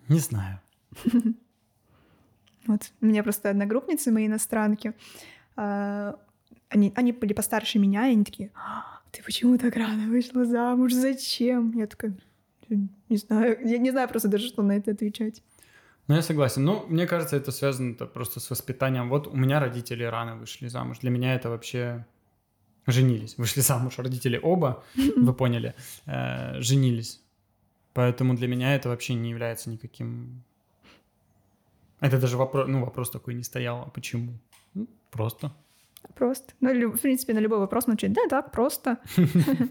[0.08, 0.60] Не знаю.
[2.70, 2.92] Вот.
[3.00, 4.92] У меня просто одногруппницы, мои иностранки,
[5.56, 6.16] а,
[6.68, 10.92] они, они были постарше меня, и они такие, «А, ты почему так рано вышла замуж?
[10.92, 11.72] Зачем?
[11.76, 12.14] Я такая,
[12.68, 15.42] не знаю, я не знаю просто даже, что на это отвечать.
[16.06, 16.64] Ну, я согласен.
[16.64, 19.08] Ну, мне кажется, это связано -то просто с воспитанием.
[19.08, 20.98] Вот у меня родители рано вышли замуж.
[21.00, 22.06] Для меня это вообще
[22.86, 23.36] женились.
[23.36, 24.84] Вышли замуж родители оба,
[25.16, 25.74] вы поняли,
[26.06, 27.20] э, женились.
[27.94, 30.44] Поэтому для меня это вообще не является никаким
[32.00, 33.82] это даже вопрос, ну, вопрос такой не стоял.
[33.82, 34.32] А почему?
[34.74, 35.52] Ну, просто.
[36.14, 36.54] Просто.
[36.60, 38.12] Ну, в принципе, на любой вопрос начать.
[38.12, 38.98] Да, так, просто.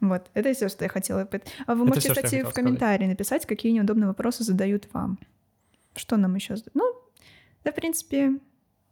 [0.00, 1.28] Вот, это все, что я хотела.
[1.66, 5.18] А вы можете, кстати, в комментарии написать, какие неудобные вопросы задают вам.
[5.94, 6.74] Что нам еще задают?
[6.74, 6.94] Ну,
[7.64, 8.38] да, в принципе,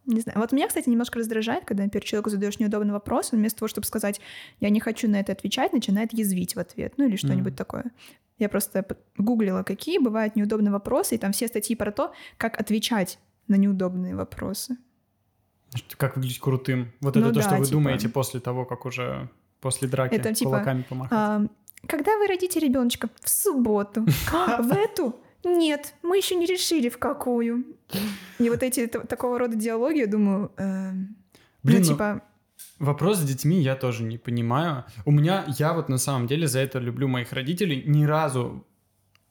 [0.04, 0.38] не знаю.
[0.38, 3.87] Вот меня, кстати, немножко раздражает, когда, например, человеку задаешь неудобный вопрос, он вместо того, чтобы
[3.87, 4.20] сказать,
[4.61, 7.57] я не хочу на это отвечать, начинает язвить в ответ, ну или что-нибудь mm.
[7.57, 7.85] такое.
[8.38, 13.18] Я просто гуглила, какие бывают неудобные вопросы, и там все статьи про то, как отвечать
[13.48, 14.77] на неудобные вопросы.
[15.96, 16.92] Как выглядеть крутым.
[17.01, 17.72] Вот ну, это да, то, что вы типа...
[17.72, 19.29] думаете после того, как уже
[19.61, 21.12] после драки это, типа, кулаками помахать.
[21.12, 21.46] А,
[21.87, 23.11] когда вы родите ребеночка?
[23.20, 24.05] В субботу.
[24.59, 25.16] В эту?
[25.44, 27.64] Нет, мы еще не решили, в какую.
[28.38, 30.90] И вот эти такого рода диалоги, я думаю, э,
[31.62, 32.22] Блин, ну, типа,
[32.78, 34.84] Вопрос с детьми я тоже не понимаю.
[35.04, 37.82] У меня, я вот на самом деле за это люблю моих родителей.
[37.86, 38.64] Ни разу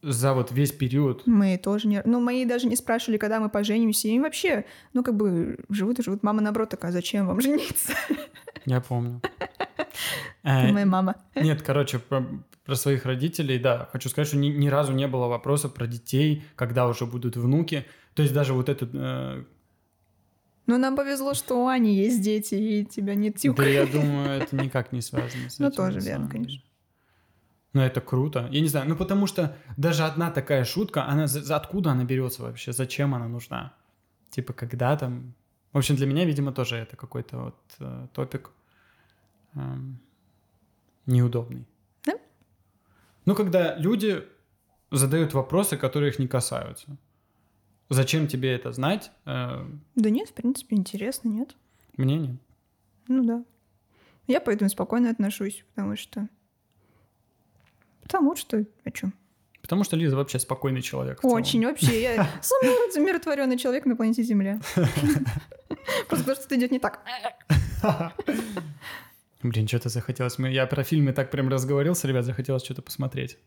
[0.01, 1.23] за вот весь период.
[1.25, 2.01] Мы тоже не...
[2.05, 4.07] Ну, мои даже не спрашивали, когда мы поженимся.
[4.07, 6.23] И вообще, ну, как бы живут и живут.
[6.23, 7.93] Мама, наоборот, такая, зачем вам жениться?
[8.65, 9.21] Я помню.
[10.43, 11.15] Э, моя мама.
[11.35, 12.23] Нет, короче, про,
[12.63, 16.43] про своих родителей, да, хочу сказать, что ни, ни разу не было вопроса про детей,
[16.55, 17.85] когда уже будут внуки.
[18.13, 19.43] То есть даже вот этот э,
[20.67, 23.55] ну, нам повезло, что у Ани есть дети, и тебя не тюк.
[23.55, 25.83] Да, я думаю, это никак не связано с ну, этим.
[25.83, 26.61] Ну, тоже верно, конечно.
[27.73, 28.47] Ну, это круто.
[28.51, 32.43] Я не знаю, ну, потому что даже одна такая шутка, она за, откуда она берется
[32.43, 32.73] вообще?
[32.73, 33.73] Зачем она нужна?
[34.29, 35.33] Типа, когда там...
[35.71, 38.51] В общем, для меня, видимо, тоже это какой-то вот э, топик
[39.53, 39.59] э,
[41.05, 41.65] неудобный.
[42.05, 42.13] Да?
[43.25, 44.23] Ну, когда люди
[44.91, 46.97] задают вопросы, которые их не касаются.
[47.89, 49.11] Зачем тебе это знать?
[49.25, 51.55] Э, да нет, в принципе, интересно, нет.
[51.95, 52.35] Мне нет.
[53.07, 53.45] Ну да.
[54.27, 56.27] Я поэтому спокойно отношусь, потому что...
[58.01, 58.65] Потому что...
[58.83, 59.13] О чем?
[59.61, 61.19] Потому что Лиза вообще спокойный человек.
[61.23, 62.01] Очень, вообще.
[62.01, 64.59] Я самый умиротворенный человек на планете Земля.
[64.75, 65.25] Просто
[66.07, 67.05] потому что что-то идет не так.
[69.43, 70.37] Блин, что-то захотелось.
[70.39, 73.37] Я про фильмы так прям разговорился, ребят, захотелось что-то посмотреть.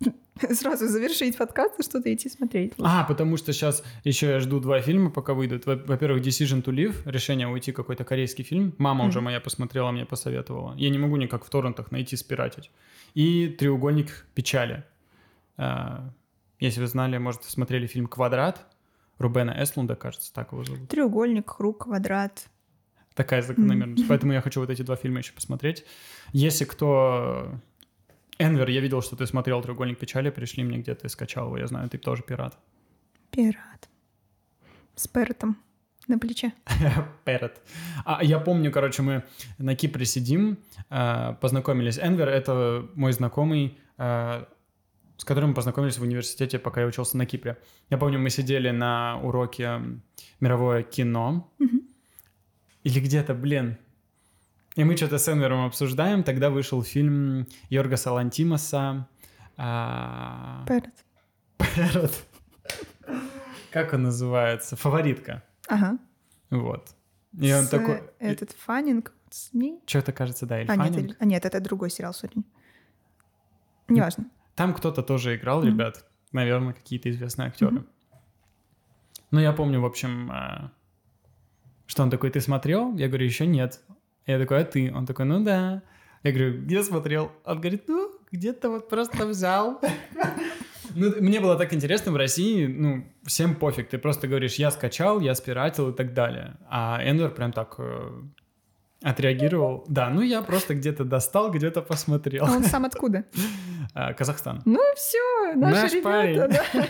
[0.52, 2.72] Сразу завершить подкаст и что-то идти смотреть.
[2.78, 5.66] А, потому что сейчас еще я жду два фильма, пока выйдут.
[5.66, 8.74] Во- Во-первых, Decision to Live, решение уйти какой-то корейский фильм.
[8.78, 9.26] Мама уже Мгм.
[9.26, 10.74] моя посмотрела, мне посоветовала.
[10.76, 12.70] Я не могу никак в торрентах найти, спиратить.
[13.14, 14.84] И Треугольник печали.
[15.56, 16.10] А,
[16.58, 18.66] Если вы знали, может, смотрели фильм «Квадрат»
[19.18, 20.88] Рубена Эслунда, кажется, так его зовут.
[20.88, 22.48] Треугольник, круг, квадрат.
[23.14, 24.06] Такая закономерность.
[24.08, 25.84] Поэтому я хочу вот эти два фильма еще посмотреть.
[26.32, 27.50] Если кто...
[28.40, 31.66] Энвер, я видел, что ты смотрел «Треугольник печали», пришли мне где ты скачал его, я
[31.66, 32.58] знаю, ты тоже пират.
[33.30, 33.88] Пират.
[34.94, 35.56] С перетом
[36.08, 36.52] на плече.
[37.24, 37.60] Перед.
[38.04, 39.24] А я помню, короче, мы
[39.58, 41.98] на Кипре сидим, э, познакомились.
[41.98, 44.44] Энвер— это мой знакомый, э,
[45.18, 47.58] с которым мы познакомились в университете, пока я учился на Кипре.
[47.90, 49.80] Я помню, мы сидели на уроке
[50.40, 51.52] мировое кино.
[52.84, 53.76] Или где-то, блин.
[54.76, 56.22] И мы что-то с Энвером обсуждаем.
[56.22, 59.08] Тогда вышел фильм Йоргаса Лантимаса.
[59.56, 60.94] а, Перет.
[61.58, 62.12] Перед.
[63.72, 64.76] Как он называется?
[64.76, 65.42] Фаворитка.
[65.68, 65.98] Ага.
[66.50, 66.94] Вот.
[67.38, 68.02] И он С, такой...
[68.18, 69.12] Этот фанинг.
[69.30, 69.80] СМИ.
[69.86, 72.32] Что-то кажется, да, А нет, а, нет, это другой сериал, сори.
[73.88, 74.24] Неважно.
[74.56, 75.68] Там кто-то тоже играл, Мгм.
[75.68, 76.04] ребят.
[76.32, 77.72] Наверное, какие-то известные актеры.
[77.72, 77.86] Мгм.
[79.30, 80.72] Ну, я помню, в общем, а,
[81.86, 82.96] что он такой, ты смотрел?
[82.96, 83.80] Я говорю, еще нет.
[84.26, 84.92] Я такой, а ты?
[84.94, 85.82] Он такой, ну да.
[86.22, 87.32] Я говорю, где смотрел?
[87.44, 89.80] Он говорит, ну, где-то вот просто взял.
[90.94, 93.88] Ну, мне было так интересно в России, ну, всем пофиг.
[93.88, 96.56] Ты просто говоришь, я скачал, я спиратил и так далее.
[96.68, 98.22] А Энвер прям так э,
[99.02, 99.84] отреагировал.
[99.88, 102.44] Да, ну я просто где-то достал, где-то посмотрел.
[102.44, 103.24] А он сам откуда?
[103.94, 104.62] А, Казахстан.
[104.64, 106.86] Ну все, наши Наш ребята, да.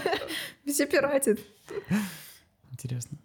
[0.72, 1.38] Все пиратят.
[2.72, 3.18] Интересно.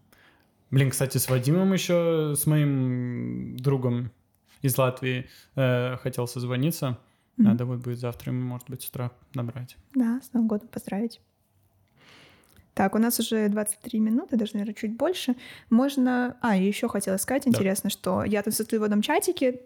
[0.72, 4.12] Блин, кстати, с Вадимом еще, с моим другом
[4.62, 6.98] из Латвии, э, хотел созвониться.
[7.38, 7.50] Мгм.
[7.50, 9.78] Надо вот будет завтра может быть, с утра набрать.
[9.94, 11.22] Да, с Новым годом поздравить.
[12.74, 15.36] Так, у нас уже 23 минуты, даже, наверное, чуть больше.
[15.70, 16.36] Можно...
[16.42, 17.50] А, еще хотела сказать, Да.
[17.52, 19.62] интересно, что я там состою в одном чатике,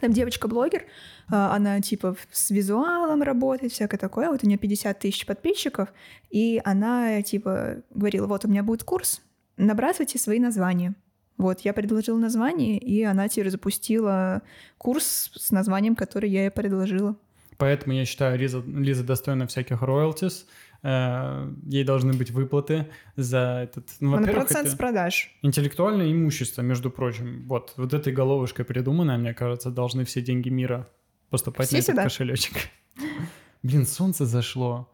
[0.00, 0.86] там девочка-блогер,
[1.28, 4.28] а, она типа с визуалом работает, всякое такое.
[4.28, 5.92] Вот у нее 50 тысяч подписчиков,
[6.30, 9.22] и она типа говорила, вот у меня будет курс,
[9.66, 10.94] набрасывайте свои названия.
[11.38, 14.42] Вот, я предложила название, и она теперь запустила
[14.78, 17.16] курс с названием, который я ей предложила.
[17.56, 20.46] Поэтому я считаю, Лиза, Лиза достойна всяких роялтис.
[20.82, 23.88] Э, ей должны быть выплаты за этот...
[24.00, 25.32] Ну, во-первых, процент с продаж.
[25.42, 27.46] интеллектуальное имущество, между прочим.
[27.46, 30.88] Вот, вот этой головушкой придуманной, мне кажется, должны все деньги мира
[31.30, 32.02] поступать Все на этот сюда.
[32.02, 32.56] кошелечек.
[33.62, 34.90] Блин, солнце зашло.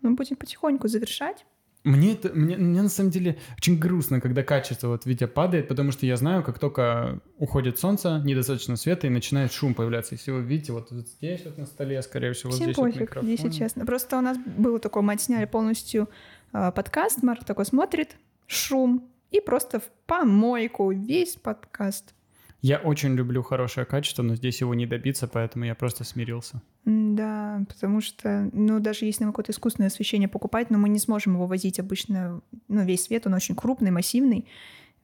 [0.00, 1.44] Мы будем потихоньку завершать.
[1.88, 5.90] Мне, это, мне, мне на самом деле очень грустно, когда качество вот видео падает, потому
[5.90, 10.14] что я знаю, как только уходит солнце, недостаточно света, и начинает шум появляться.
[10.14, 12.84] Если вы видите, вот, вот здесь вот на столе, скорее всего, вот Всем здесь вот
[12.84, 13.30] пофиг, микрофон.
[13.30, 13.86] если честно.
[13.86, 16.10] Просто у нас было такое, мы отсняли полностью
[16.52, 22.12] э, подкаст, Марк такой смотрит, шум, и просто в помойку весь подкаст.
[22.60, 26.60] Я очень люблю хорошее качество, но здесь его не добиться, поэтому я просто смирился.
[26.84, 31.34] Да, потому что, ну, даже если нам какое-то искусственное освещение покупать, но мы не сможем
[31.34, 34.46] его возить обычно, ну, весь свет, он очень крупный, массивный,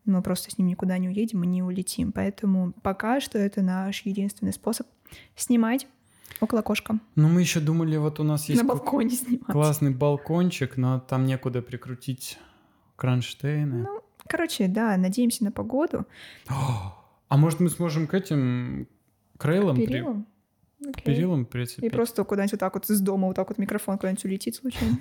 [0.04, 2.12] мы просто с ним никуда не уедем и не улетим.
[2.12, 4.86] Поэтому пока что это наш единственный способ
[5.36, 5.86] снимать
[6.40, 6.98] около окошка.
[7.14, 9.46] Ну, мы еще думали, вот у нас есть На балконе снимать.
[9.46, 12.38] классный балкончик, но там некуда прикрутить
[12.96, 13.84] кронштейны.
[13.84, 16.04] Ну, короче, да, надеемся на погоду.
[17.34, 18.86] А может, мы сможем к этим
[19.38, 20.26] к рейлам, при- Перилом?
[20.78, 21.04] к Окей.
[21.04, 21.90] перилам И прицепить?
[21.92, 24.98] просто куда-нибудь вот так вот из дома, вот так вот микрофон куда-нибудь улетит случайно.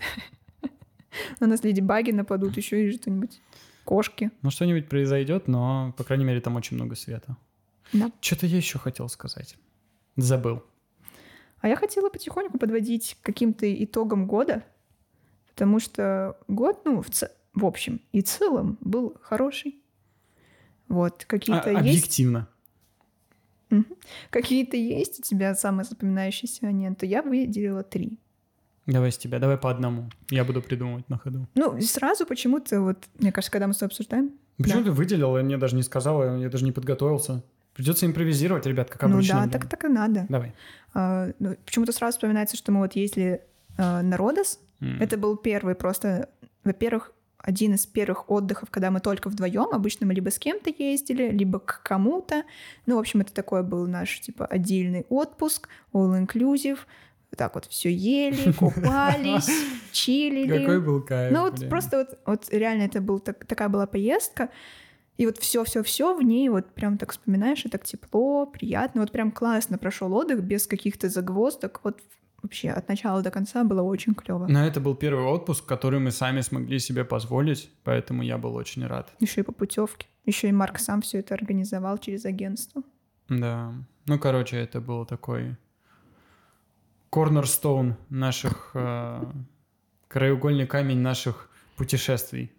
[1.40, 3.40] На нас леди баги нападут, еще и что-нибудь.
[3.84, 4.32] Кошки.
[4.42, 7.38] Ну, что-нибудь произойдет, но, по крайней мере, там очень много света.
[7.92, 8.12] Да.
[8.20, 9.56] Что-то я еще хотел сказать.
[10.16, 10.64] Забыл.
[11.60, 14.64] А я хотела потихоньку подводить к каким-то итогам года,
[15.50, 19.83] потому что год, ну, в, ц- в общем и целом был хороший.
[20.94, 22.48] Вот, А- какие-то есть, объективно.
[24.30, 27.06] какие-то есть у тебя самые запоминающиеся моменты.
[27.06, 28.20] Я выделила три.
[28.86, 30.10] Давай с тебя, давай по одному.
[30.30, 31.48] Я буду придумывать на ходу.
[31.56, 34.86] Ну, сразу почему-то, вот, мне кажется, когда мы с тобой обсуждаем, Почему Да.
[34.86, 37.42] ты выделил, и мне даже не сказала, я даже не подготовился.
[37.74, 39.34] Придется импровизировать, ребят, как ну обычно.
[39.34, 39.52] да, блин.
[39.52, 40.28] так, так и надо.
[40.30, 40.54] Давай.
[40.94, 43.42] А, ну, почему-то сразу вспоминается, что мы вот ездили
[43.80, 44.60] а, на Родос.
[44.80, 45.02] М.
[45.02, 46.30] Это был первый просто,
[46.64, 49.68] во-первых, один из первых отдыхов, когда мы только вдвоем.
[49.74, 52.44] Обычно мы либо с кем-то ездили, либо к кому-то.
[52.86, 56.80] Ну, в общем, это такой был наш, типа, отдельный отпуск, all-inclusive.
[57.32, 59.50] Вот так вот все ели, купались,
[59.92, 60.60] чилили.
[60.60, 61.34] Какой был кайф.
[61.34, 61.70] Ну вот блин.
[61.70, 64.50] просто вот, вот реально это был так- такая была поездка.
[65.18, 69.02] И вот все-все-все в ней вот прям так вспоминаешь, и так тепло, приятно.
[69.02, 71.82] Вот прям классно прошел отдых без каких-то загвоздок.
[71.84, 72.00] Вот
[72.44, 74.48] вообще от начала до конца было очень клево.
[74.48, 78.86] Но это был первый отпуск, который мы сами смогли себе позволить, поэтому я был очень
[78.86, 79.12] рад.
[79.20, 80.08] Еще и по путевке.
[80.26, 82.84] Еще и Марк сам все это организовал через агентство.
[83.30, 83.74] Да.
[84.06, 85.58] Ну, короче, это был такой
[87.10, 88.72] корнерстоун наших...
[88.76, 89.24] Э,
[90.14, 92.52] краеугольный камень наших путешествий.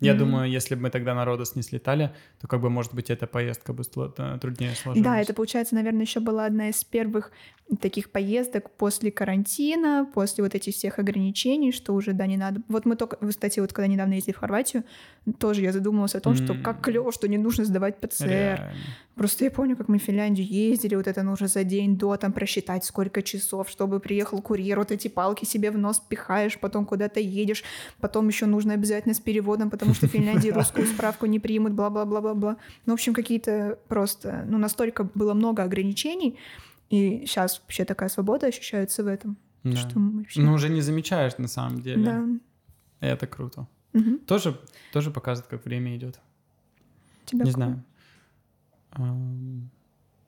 [0.00, 0.16] Я mm-hmm.
[0.16, 3.26] думаю, если бы мы тогда на Родос не слетали, то как бы, может быть, эта
[3.26, 5.04] поездка бы труднее сложилась.
[5.04, 7.30] Да, это, получается, наверное, еще была одна из первых
[7.80, 12.62] таких поездок после карантина, после вот этих всех ограничений, что уже, да, не надо.
[12.68, 14.82] Вот мы только, кстати, вот когда недавно ездили в Хорватию,
[15.38, 16.44] тоже я задумалась о том, mm-hmm.
[16.44, 18.26] что как клево, что не нужно сдавать ПЦР.
[18.26, 18.72] Реально.
[19.14, 22.32] Просто я помню, как мы в Финляндию ездили, вот это нужно за день до там
[22.32, 27.20] просчитать, сколько часов, чтобы приехал курьер, вот эти палки себе в нос пихаешь, потом куда-то
[27.20, 27.62] едешь,
[28.00, 32.56] потом еще нужно обязательно с переводом, потому что в Финляндии русскую справку не примут, бла-бла-бла-бла-бла.
[32.86, 36.38] Ну, в общем, какие-то просто, ну, настолько было много ограничений,
[36.90, 39.36] и сейчас вообще такая свобода ощущается в этом.
[39.62, 39.76] Да.
[39.76, 40.40] Что вообще...
[40.40, 42.04] Ну, уже не замечаешь на самом деле.
[42.04, 42.26] Да.
[43.00, 43.66] Это круто.
[43.94, 44.18] Угу.
[44.26, 44.58] Тоже,
[44.92, 46.20] тоже показывает, как время идет.
[47.26, 47.84] Тебя не знаю.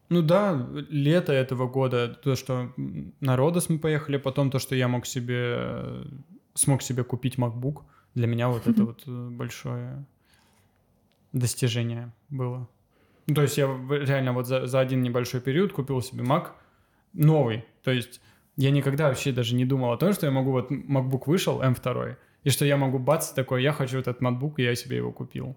[0.09, 2.73] Ну да, лето этого года, то, что
[3.21, 6.05] на Родос мы поехали, потом то, что я мог себе,
[6.55, 7.83] смог себе купить MacBook,
[8.15, 10.05] для меня вот это вот э, большое
[11.33, 12.69] достижение было.
[13.27, 16.51] Ну, то есть я реально вот за, за один небольшой период купил себе Mac
[17.13, 17.65] новый.
[17.83, 18.21] То есть
[18.57, 22.17] я никогда вообще даже не думал о том, что я могу вот MacBook вышел, M2,
[22.45, 25.57] и что я могу бац такой, я хочу этот MacBook, и я себе его купил.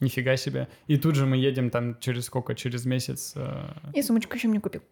[0.00, 0.68] Нифига себе.
[0.88, 2.54] И тут же мы едем там через сколько?
[2.54, 3.34] Через месяц.
[3.36, 3.72] Э...
[3.94, 4.82] И сумочку еще мне купил.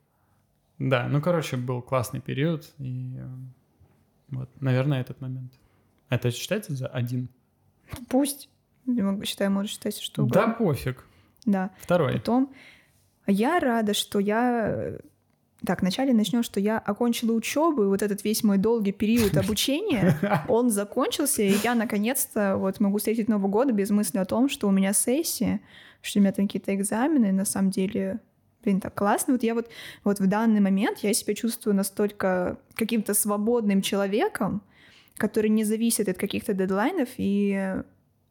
[0.79, 2.73] Да, ну, короче, был классный период.
[2.79, 3.27] И э,
[4.29, 5.53] вот, наверное, этот момент.
[6.11, 7.29] Это считается за один?
[8.09, 8.49] Пусть.
[8.87, 10.47] Я считаю, может считать, что угодно.
[10.47, 11.07] Да, пофиг.
[11.47, 11.71] Да.
[11.81, 12.15] Второй.
[12.15, 12.53] Потом
[13.27, 14.99] я рада, что я
[15.65, 20.19] так, вначале начнем, что я окончила учебу, и вот этот весь мой долгий период обучения,
[20.49, 24.69] он закончился, и я наконец-то вот могу встретить Новый год без мысли о том, что
[24.69, 25.61] у меня сессия,
[26.01, 28.21] что у меня там какие-то экзамены, на самом деле,
[28.65, 29.35] блин, так классно.
[29.35, 29.69] Вот я вот,
[30.03, 34.63] вот в данный момент я себя чувствую настолько каким-то свободным человеком,
[35.21, 37.75] который не зависит от каких-то дедлайнов, и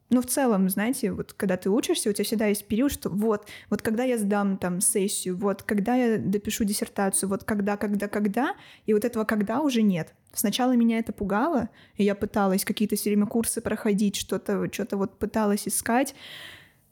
[0.09, 3.47] ну, в целом, знаете, вот когда ты учишься, у тебя всегда есть период, что вот,
[3.69, 8.55] вот когда я сдам там сессию, вот когда я допишу диссертацию, вот когда, когда, когда,
[8.87, 10.15] и вот этого когда уже нет.
[10.33, 15.19] Сначала меня это пугало, и я пыталась какие-то все время курсы проходить, что-то что вот
[15.19, 16.15] пыталась искать.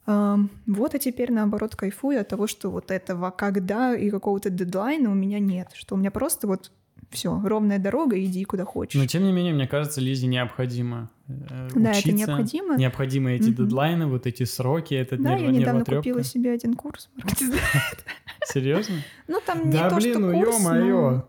[0.06, 5.14] Вот, а теперь наоборот кайфую от того, что вот этого когда и какого-то дедлайна у
[5.14, 6.70] меня нет, что у меня просто вот
[7.10, 8.98] все, ровная дорога, иди куда хочешь.
[9.00, 12.08] Но тем не менее, мне кажется, Лизе необходимо э, да, учиться.
[12.08, 12.76] это необходимо.
[12.76, 13.54] Необходимы эти mm-hmm.
[13.54, 17.08] дедлайны, вот эти сроки, это Да, я недавно купила себе один курс.
[18.46, 18.96] Серьезно?
[19.26, 21.24] Ну, там не то, что ну курс, ё-моё.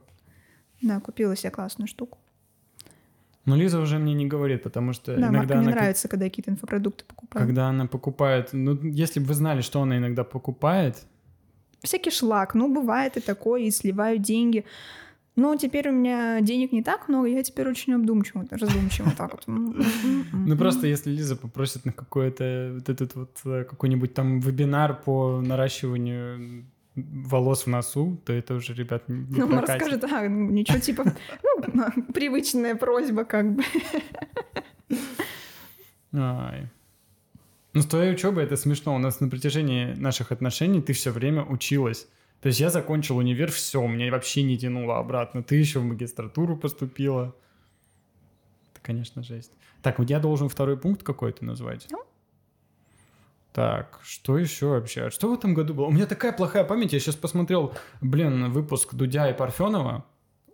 [0.81, 2.17] Да, купила себе классную штуку.
[3.45, 5.63] Но Лиза уже мне не говорит, потому что да, иногда Марку она...
[5.63, 7.45] не нравится, когда какие-то инфопродукты покупает.
[7.45, 8.49] Когда она покупает...
[8.51, 10.97] Ну, если бы вы знали, что она иногда покупает...
[11.81, 12.53] Всякий шлак.
[12.53, 14.65] Ну, бывает и такое, и сливают деньги.
[15.39, 19.43] Но теперь у меня денег не так много, я теперь очень обдумчиво, раздумчиво так вот.
[19.47, 25.39] Ну просто если Лиза попросит на какой-то вот этот вот э, какой-нибудь там вебинар по
[25.39, 31.05] наращиванию волос в носу, то это уже, ребят, не Ну, он расскажет, а, ничего типа,
[31.73, 33.63] ну, привычная просьба как бы.
[36.13, 36.67] Ай.
[37.73, 38.93] Ну, с твоей учебой это смешно.
[38.93, 42.07] У нас на протяжении наших отношений ты все время училась.
[42.41, 45.43] То есть я закончил универ, все, мне вообще не тянуло обратно.
[45.43, 47.35] Ты еще в магистратуру поступила.
[48.71, 49.51] Это, конечно, жесть.
[49.81, 51.87] Так, вот я должен второй пункт какой-то назвать.
[51.91, 52.03] Ну?
[53.51, 55.09] Так, что еще вообще?
[55.09, 55.85] Что в этом году было?
[55.85, 56.93] У меня такая плохая память.
[56.93, 60.05] Я сейчас посмотрел, блин, выпуск Дудя и Парфенова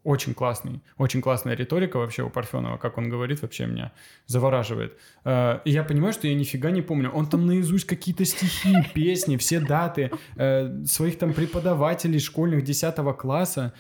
[0.05, 3.91] очень классный, очень классная риторика вообще у Парфенова, как он говорит, вообще меня
[4.27, 4.93] завораживает.
[5.25, 7.09] Э, и я понимаю, что я нифига не помню.
[7.09, 13.73] Он там наизусть какие-то стихи, песни, все даты э, своих там преподавателей школьных 10 класса.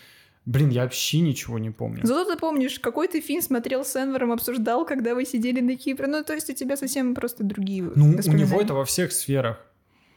[0.45, 2.01] Блин, я вообще ничего не помню.
[2.03, 6.07] Зато ты помнишь, какой ты фильм смотрел с Энвером, обсуждал, когда вы сидели на Кипре.
[6.07, 9.57] Ну, то есть у тебя совсем просто другие Ну, у него это во всех сферах.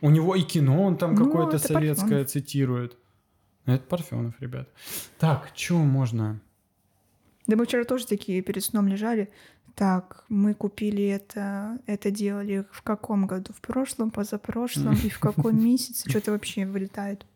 [0.01, 2.31] У него и кино он там ну, какое-то советское Парфенов.
[2.31, 2.97] цитирует.
[3.69, 4.69] Это Парфенов, ребят.
[5.19, 6.41] Так, что можно?
[7.47, 9.31] Да мы вчера тоже такие перед сном лежали.
[9.75, 13.53] Так, мы купили это, это делали в каком году?
[13.53, 16.09] В прошлом, позапрошлом и в каком месяце?
[16.09, 17.27] Что-то вообще вылетает.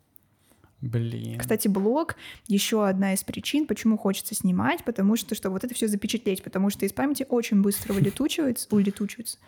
[0.81, 1.39] Блин.
[1.39, 2.17] Кстати, блог
[2.49, 6.71] еще одна из причин, почему хочется снимать, потому что, чтобы вот это все запечатлеть, потому
[6.71, 9.39] что из памяти очень быстро вылетучивается, улетучивается.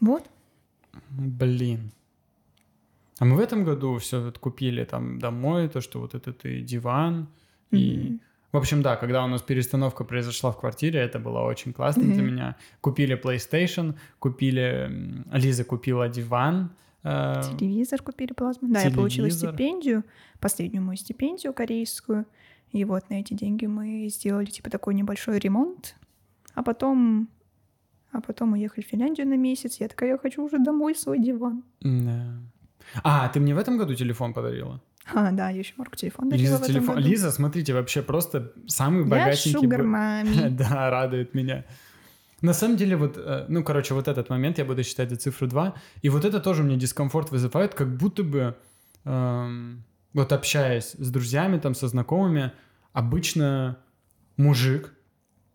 [0.00, 0.28] Вот.
[1.10, 1.92] Блин.
[3.20, 7.28] А мы в этом году все купили там домой, то, что вот этот и диван,
[7.70, 7.96] и...
[7.98, 8.20] Мгм.
[8.52, 12.14] В общем, да, когда у нас перестановка произошла в квартире, это было очень классно для
[12.22, 12.26] Мгм.
[12.26, 12.56] меня.
[12.80, 14.90] Купили PlayStation, купили...
[15.32, 16.70] Лиза купила диван.
[17.04, 18.68] э, Телевизор купили плазму.
[18.72, 20.02] Да, я получила стипендию,
[20.40, 22.26] последнюю мою стипендию корейскую.
[22.72, 25.94] И вот на эти деньги мы сделали типа такой небольшой ремонт.
[26.54, 27.28] А потом...
[28.12, 29.78] А потом уехали в Финляндию на месяц.
[29.80, 31.62] Я такая, я хочу уже домой свой диван.
[31.82, 32.34] Да.
[33.02, 34.80] А, ты мне в этом году телефон подарила?
[35.12, 36.98] А, да, я еще Марку телефон Лиза, телефон.
[36.98, 39.52] Лиза, смотрите, вообще просто самый Я богатенький...
[39.52, 40.48] шугар б- мами.
[40.50, 41.64] Да, радует меня.
[42.42, 45.46] На самом деле, вот, э, ну, короче, вот этот момент я буду считать за цифру
[45.46, 45.74] 2.
[46.02, 48.56] И вот это тоже мне дискомфорт вызывает, как будто бы,
[49.04, 49.82] эм,
[50.14, 52.52] вот общаясь с друзьями, там, со знакомыми,
[52.92, 53.76] обычно
[54.36, 54.94] мужик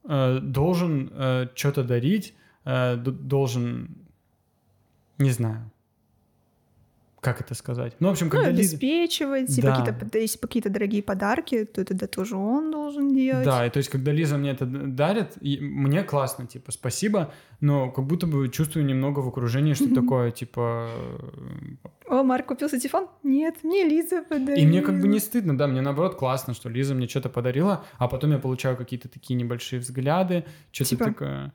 [0.08, 1.10] э, должен
[1.56, 3.90] что-то дарить, э, должен,
[5.18, 5.72] не знаю,
[7.26, 7.94] как это сказать.
[8.00, 8.76] Ну, в общем, Ну, когда Лиза...
[8.76, 9.76] обеспечивать, типа Да.
[9.76, 13.46] какие-то, если какие-то дорогие подарки, то тогда тоже он должен делать.
[13.46, 18.06] Да, и то есть, когда Лиза мне это дарит, мне классно, типа, спасибо, но как
[18.06, 20.90] будто бы чувствую немного в окружении, что такое, типа...
[22.08, 23.08] О, Марк купил телефон?
[23.24, 24.64] Нет, мне Лиза подарила.
[24.64, 27.84] И мне как бы не стыдно, да, мне наоборот классно, что Лиза мне что-то подарила,
[27.98, 31.06] а потом я получаю какие-то такие небольшие взгляды, что-то Типа?
[31.06, 31.54] такое...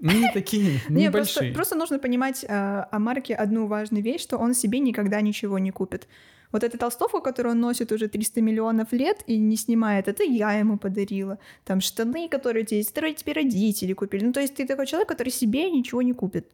[0.00, 1.54] Ну, не такие, Не, просто, небольшие.
[1.54, 2.48] просто нужно понимать э,
[2.90, 6.08] о Марке одну важную вещь, что он себе никогда ничего не купит.
[6.52, 10.52] Вот эта толстовка, которую он носит уже 300 миллионов лет и не снимает, это я
[10.52, 11.38] ему подарила.
[11.64, 14.24] Там штаны, которые тебе, которые тебе родители купили.
[14.24, 16.46] Ну, то есть ты такой человек, который себе ничего не купит.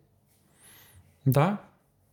[1.25, 1.61] Да.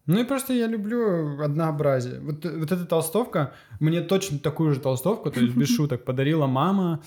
[0.05, 2.19] Ну и просто я люблю однообразие.
[2.19, 7.01] Вот, вот эта толстовка, мне точно такую же толстовку, то есть без шуток, подарила мама,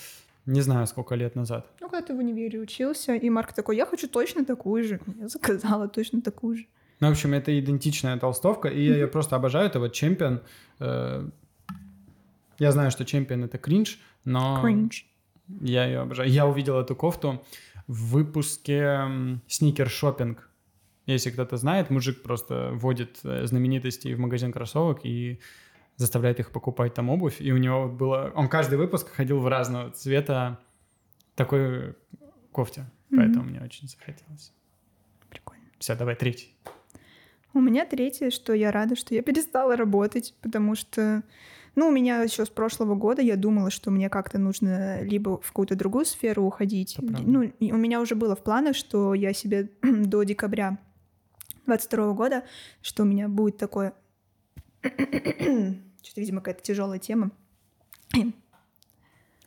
[0.46, 1.66] не знаю, сколько лет назад.
[1.80, 5.00] Ну, когда ты в универе учился, и Марк такой, я хочу точно такую же.
[5.20, 6.66] Я заказала точно такую же.
[7.00, 9.66] Ну, в общем, это идентичная толстовка, и я ее просто обожаю.
[9.66, 10.40] Это вот чемпион.
[10.80, 11.28] э,
[12.58, 15.06] Я знаю, что чемпион это кринж, но Кринж.
[15.62, 16.28] я ее обожаю.
[16.30, 17.42] Я увидел эту кофту
[17.86, 19.00] в выпуске
[19.48, 20.48] Сникер Шоппинг.
[21.06, 25.40] Если кто-то знает, мужик просто вводит э, знаменитостей в магазин кроссовок и
[26.00, 27.40] заставляет их покупать там обувь.
[27.40, 28.32] И у него вот было...
[28.34, 30.58] Он каждый выпуск ходил в разного цвета
[31.34, 31.94] такой
[32.52, 32.86] кофте.
[33.14, 34.52] Поэтому мне очень захотелось.
[35.28, 35.64] Прикольно.
[35.78, 36.54] Все, давай третий.
[37.52, 41.22] У меня третье, что я рада, что я перестала работать, потому что,
[41.74, 45.48] ну, у меня еще с прошлого года я думала, что мне как-то нужно либо в
[45.48, 46.96] какую-то другую сферу уходить.
[46.98, 50.78] Ну, у меня уже было в планах, что я себе до декабря
[51.66, 52.44] 22 года,
[52.80, 53.92] что у меня будет такое...
[56.02, 57.30] Что-то, видимо, какая-то тяжелая тема.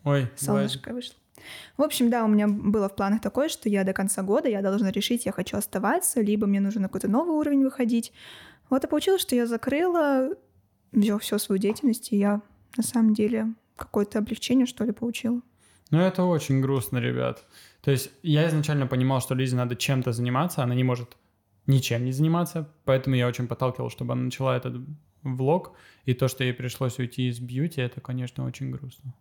[0.04, 1.16] Ой, Солнышко вышло.
[1.78, 4.62] В общем, да, у меня было в планах такое, что я до конца года я
[4.62, 8.14] должна решить, я хочу оставаться, либо мне нужно на какой-то новый уровень выходить.
[8.70, 10.30] Вот и получилось, что я закрыла
[10.94, 12.42] всю, всю свою деятельность, и я
[12.78, 15.42] на самом деле какое-то облегчение, что ли, получила.
[15.90, 17.46] Ну, это очень грустно, ребят.
[17.82, 21.18] То есть я изначально понимал, что Лизе надо чем-то заниматься, она не может
[21.68, 24.76] ничем не заниматься, поэтому я очень подталкивал, чтобы она начала этот
[25.24, 25.74] влог,
[26.06, 29.14] и то, что ей пришлось уйти из бьюти, это, конечно, очень грустно.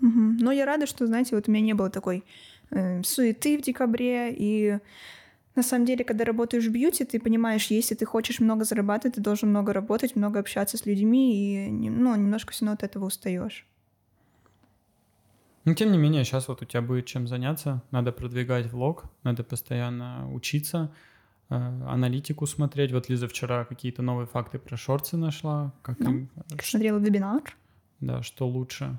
[0.00, 0.36] Мгм.
[0.38, 2.24] Но я рада, что, знаете, вот у меня не было такой
[2.70, 4.78] э, суеты в декабре, и
[5.54, 9.20] на самом деле, когда работаешь в бьюти, ты понимаешь, если ты хочешь много зарабатывать, ты
[9.22, 13.66] должен много работать, много общаться с людьми, и ну, немножко все равно от этого устаешь.
[15.64, 19.42] Но, тем не менее, сейчас вот у тебя будет чем заняться, надо продвигать влог, надо
[19.42, 20.92] постоянно учиться,
[21.48, 22.92] аналитику смотреть.
[22.92, 26.30] Вот Лиза вчера какие-то новые факты про шорты нашла, как Ну, им,
[26.62, 27.42] Смотрела вебинар.
[28.00, 28.98] да, что лучше.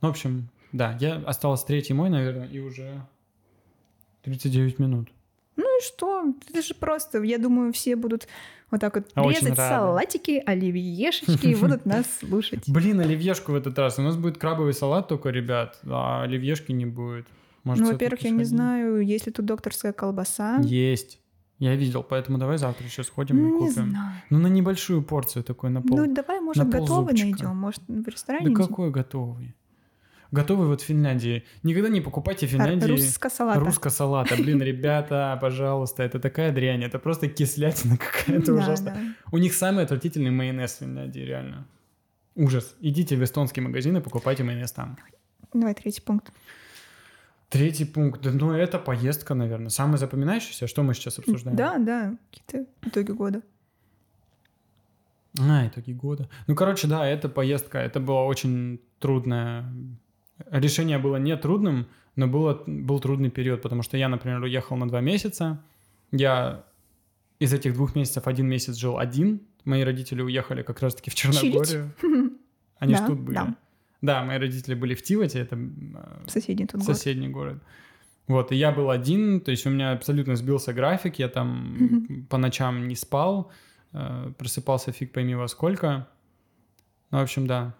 [0.00, 3.06] Ну, в общем, да, я осталось третий мой, наверное, и уже
[4.22, 5.08] 39 минут.
[5.56, 6.24] Ну и что?
[6.48, 8.26] Это же просто, я думаю, все будут
[8.70, 12.64] вот так вот А резать салатики, оливьешечки и будут нас слушать.
[12.68, 13.98] Блин, оливьешку в этот раз.
[13.98, 17.26] У нас будет крабовый салат только, ребят, а оливьешки не будет.
[17.64, 20.58] Может, Ну, во-первых, я не знаю, есть ли тут докторская колбаса.
[20.62, 21.20] Есть.
[21.62, 23.72] Я видел, поэтому давай завтра еще сходим и не купим.
[23.90, 24.12] знаю.
[24.30, 25.96] Ну, на небольшую порцию такой, на пол.
[25.96, 27.56] Ну, давай, может, на готовый найдем.
[27.56, 28.46] Может, в ресторане.
[28.46, 29.54] да где- какой готовый?
[30.32, 31.44] Готовый вот в Финляндии.
[31.62, 33.60] Никогда не покупайте в Финляндии Русско салата.
[33.60, 34.34] русско салата.
[34.36, 36.82] Блин, ребята, пожалуйста, это такая дрянь.
[36.82, 37.96] Это просто кислятина
[38.26, 39.14] какая-то ужасная.
[39.30, 41.64] У них самый отвратительный майонез в Финляндии, реально.
[42.34, 42.74] Ужас.
[42.80, 44.96] Идите в эстонский магазин и покупайте майонез там.
[45.54, 46.32] Давай третий пункт.
[47.52, 48.20] Третий пункт.
[48.24, 49.68] Ну, это поездка, наверное.
[49.68, 51.54] Самый запоминающийся, что мы сейчас обсуждаем?
[51.54, 53.42] Да, да, какие-то итоги года.
[55.38, 56.30] А, итоги года.
[56.46, 57.78] Ну, короче, да, это поездка.
[57.78, 59.70] Это было очень трудное...
[60.50, 61.86] Решение было не трудным,
[62.16, 65.62] но было, был трудный период, потому что я, например, уехал на два месяца.
[66.10, 66.64] Я
[67.38, 69.42] из этих двух месяцев один месяц жил один.
[69.66, 71.92] Мои родители уехали как раз-таки в Черногорию.
[72.78, 73.34] Они Да, ж тут были.
[73.36, 73.56] да.
[74.02, 77.62] Да, мои родители были в Тивате, это э, Соседний тут соседний город.
[78.28, 82.26] Вот, и я был один, то есть у меня абсолютно сбился график, я там Мгм.
[82.26, 83.50] по ночам не спал,
[83.92, 86.08] э, просыпался фиг пойми во сколько.
[87.10, 87.74] Ну, в общем, да.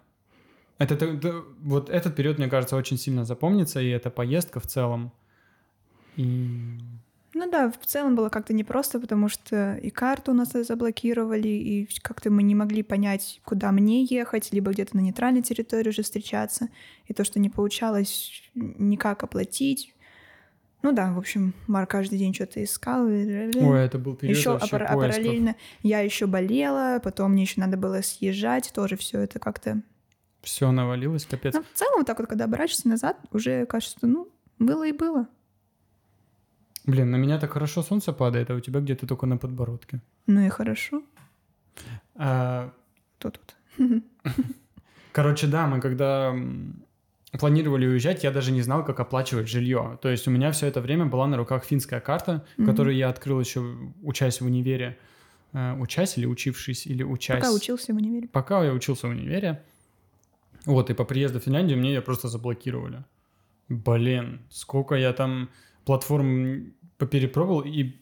[0.79, 5.11] Это, т- вот этот период, мне кажется, очень сильно запомнится, и эта поездка в целом.
[6.17, 6.77] И
[7.43, 11.89] Ну да, в целом было как-то непросто, потому что и карту у нас заблокировали, и
[12.01, 16.69] как-то мы не могли понять, куда мне ехать, либо где-то на нейтральной территории уже встречаться.
[17.05, 19.93] И то, что не получалось никак оплатить.
[20.83, 23.07] Ну да, в общем, Марк каждый день что-то искал.
[23.07, 24.95] Ой, это был период еще вообще поисков.
[24.95, 29.81] параллельно я еще болела, потом мне еще надо было съезжать, тоже все это как-то.
[30.43, 31.53] Все навалилось, капец.
[31.53, 34.29] Но в целом, вот так вот, когда оборачиваешься назад, уже кажется, ну,
[34.59, 35.27] было и было.
[36.85, 40.01] Блин, на меня так хорошо солнце падает, а у тебя где-то только на подбородке.
[40.27, 41.01] Ну и хорошо.
[42.15, 42.71] А,
[43.17, 43.55] Кто тут?
[45.11, 46.35] Короче, да, мы когда
[47.39, 49.97] планировали уезжать, я даже не знал, как оплачивать жилье.
[50.01, 52.67] То есть у меня все это время была на руках финская карта, Мгм.
[52.69, 53.59] которую я открыл еще
[54.01, 54.97] учась в универе.
[55.53, 57.39] Э, учась или учившись, или учась.
[57.41, 58.27] Пока учился в универе.
[58.27, 59.63] Пока я учился в универе.
[60.65, 63.03] Вот, и по приезду в Финляндию мне ее просто заблокировали.
[63.69, 65.49] Блин, сколько я там
[65.85, 67.93] платформ поперепробовал, и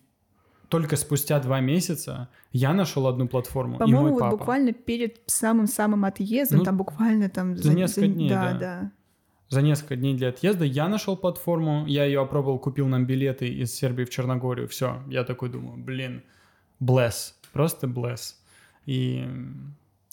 [0.70, 4.38] только спустя два месяца я нашел одну платформу, и По-моему, мой вот папа.
[4.38, 7.58] буквально перед самым-самым отъездом, Ну, там буквально там...
[7.58, 8.60] за несколько дней, Да, да.
[8.60, 8.92] да.
[9.50, 13.76] За несколько дней для отъезда я нашел платформу, я ее опробовал, купил нам билеты из
[13.76, 15.04] Сербии в Черногорию, все.
[15.10, 16.24] Я такой думаю, блин,
[16.82, 18.36] bless, просто bless.
[18.86, 19.28] И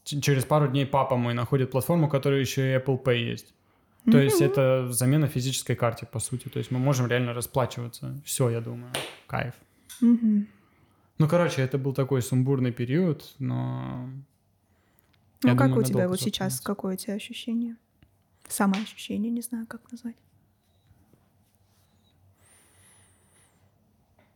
[0.05, 3.55] через пару дней папа мой находит платформу, у которой еще и Apple Pay есть.
[4.11, 6.49] То есть это замена физической карте, по сути.
[6.49, 8.15] То есть мы можем реально расплачиваться.
[8.25, 8.93] Все, я думаю.
[9.27, 9.55] Кайф.
[10.01, 14.09] Ну, короче, это был такой сумбурный период, но...
[15.43, 16.65] Ну, я как думаю, у тебя вот сейчас, запомнится.
[16.65, 17.77] какое у тебя ощущение?
[18.49, 20.17] Самоощущение, не знаю, как назвать.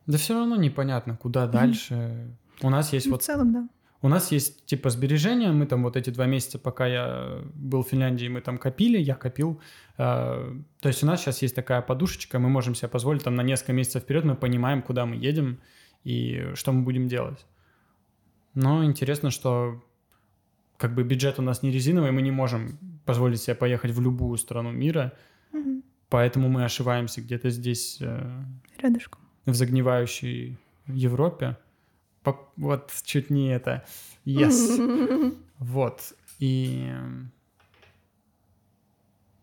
[0.06, 2.36] Да все равно непонятно, куда дальше.
[2.60, 3.68] У нас есть Ну, вот В целом, да.
[4.02, 7.88] У нас есть типа сбережения, мы там вот эти два месяца, пока я был в
[7.88, 9.60] Финляндии, мы там копили, я копил.
[9.96, 13.42] Э, То есть у нас сейчас есть такая подушечка, мы можем себе позволить там на
[13.42, 15.60] несколько месяцев вперед, мы понимаем, куда мы едем
[16.02, 17.46] и что мы будем делать.
[18.54, 19.80] Но интересно, что
[20.78, 24.36] как бы бюджет у нас не резиновый, мы не можем позволить себе поехать в любую
[24.36, 25.12] страну мира,
[25.52, 25.82] Мгм.
[26.08, 28.42] поэтому мы ошиваемся где-то здесь э,
[28.82, 29.20] Рядышком.
[29.46, 31.56] в загнивающей Европе.
[32.56, 33.84] Вот чуть не это.
[34.24, 35.36] Yes.
[35.58, 36.12] Вот.
[36.40, 36.92] И...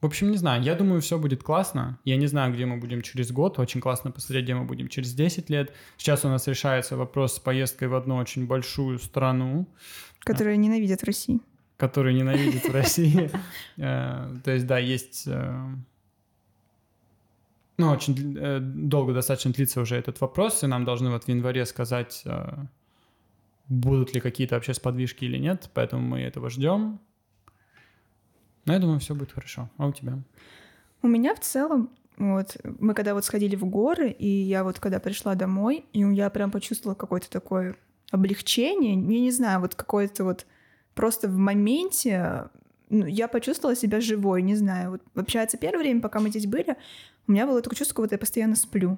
[0.01, 0.61] В общем, не знаю.
[0.63, 1.97] Я думаю, все будет классно.
[2.05, 3.59] Я не знаю, где мы будем через год.
[3.59, 5.73] Очень классно посмотреть, где мы будем через 10 лет.
[5.97, 9.67] Сейчас у нас решается вопрос с поездкой в одну очень большую страну,
[10.19, 11.41] Которые ненавидят Россию.
[11.77, 13.29] которую ненавидит в России.
[13.77, 15.23] Э, То есть, да, есть...
[17.79, 21.65] Ну, очень э, долго достаточно длится уже этот вопрос, и нам должны вот в январе
[21.65, 22.65] сказать, э,
[23.69, 26.99] будут ли какие-то вообще сподвижки или нет, поэтому мы этого ждем.
[28.65, 29.69] Но я думаю, все будет хорошо.
[29.77, 30.19] А у тебя?
[31.01, 34.99] У меня в целом, вот, мы когда вот сходили в горы, и я вот когда
[34.99, 37.77] пришла домой, и я прям почувствовала какое-то такое
[38.11, 40.45] облегчение, я не знаю, вот какое-то вот
[40.95, 42.49] просто в моменте
[42.89, 44.91] ну, я почувствовала себя живой, не знаю.
[44.91, 46.75] Вот, общается первое время, пока мы здесь были,
[47.29, 48.97] у меня было такое чувство, будто я постоянно сплю.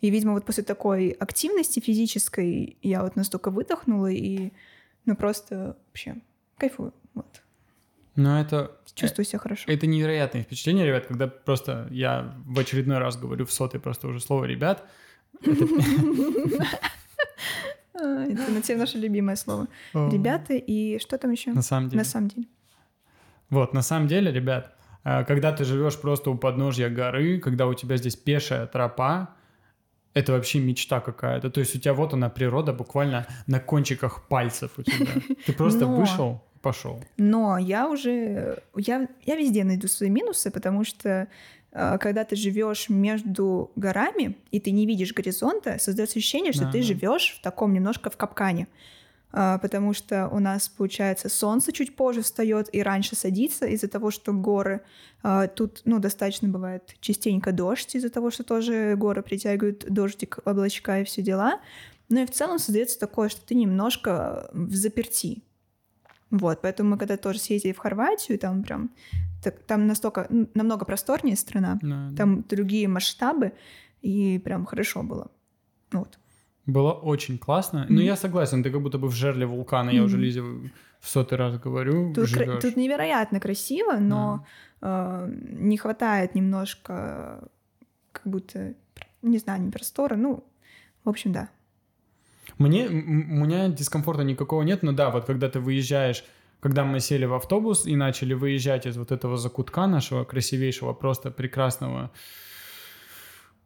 [0.00, 4.52] И, видимо, вот после такой активности физической я вот настолько выдохнула и,
[5.04, 6.16] ну, просто вообще
[6.58, 6.94] кайфую.
[7.14, 7.42] Вот.
[8.14, 8.78] Ну, это...
[8.94, 9.64] Чувствую себя хорошо.
[9.66, 14.20] Это невероятное впечатление, ребят, когда просто я в очередной раз говорю в сотый просто уже
[14.20, 14.88] слово «ребят».
[15.42, 15.66] Это-
[17.94, 19.66] на тебе наше любимое слово.
[19.92, 21.50] Ребята и что там еще?
[21.52, 21.98] На самом деле.
[21.98, 22.46] На самом деле.
[23.50, 24.73] Вот, на самом деле, ребят, э,
[25.04, 29.34] когда ты живешь просто у подножья горы, когда у тебя здесь пешая тропа,
[30.14, 31.50] это вообще мечта какая-то.
[31.50, 35.10] То есть у тебя вот она природа буквально на кончиках пальцев у тебя.
[35.46, 37.02] Ты просто Но- вышел, пошел.
[37.16, 38.62] Но я уже...
[38.76, 41.26] Я, я везде найду свои минусы, потому что
[41.72, 46.70] э, когда ты живешь между горами, и ты не видишь горизонта, создается ощущение, что Да,
[46.72, 46.84] ты да.
[46.84, 48.68] живешь в таком немножко в капкане.
[49.36, 54.10] А, Потому что у нас, получается, солнце чуть позже встает и раньше садится из-за того,
[54.12, 54.80] что горы.
[55.24, 61.00] а, Тут, ну, достаточно бывает частенько дождь из-за того, что тоже горы притягивают дождик, облачка
[61.00, 61.60] и все дела.
[62.08, 65.42] Ну и в целом создается такое, что ты немножко в заперти.
[66.30, 68.90] Вот, поэтому мы когда тоже съездили в Хорватию, там прям
[69.42, 72.16] так- там настолько намного просторнее страна, Да, да.
[72.16, 73.52] там другие масштабы,
[74.00, 75.30] и прям хорошо было.
[75.92, 76.18] Вот.
[76.66, 77.86] Было очень классно.
[77.88, 81.36] Но я согласен, ты как будто бы в жерле вулкана, я уже Лизе в сотый
[81.36, 82.14] раз говорю.
[82.14, 84.46] Тут, кра- тут невероятно красиво, но
[84.80, 87.48] э, не хватает немножко,
[88.12, 88.74] как будто,
[89.22, 90.16] не знаю, не простора.
[90.16, 90.44] Ну,
[91.04, 91.48] в общем, да.
[92.58, 92.92] Мне, у
[93.44, 96.24] меня дискомфорта никакого нет, но да, вот когда ты выезжаешь,
[96.60, 101.30] когда мы сели в автобус и начали выезжать из вот этого закутка нашего красивейшего, просто
[101.30, 102.10] прекрасного,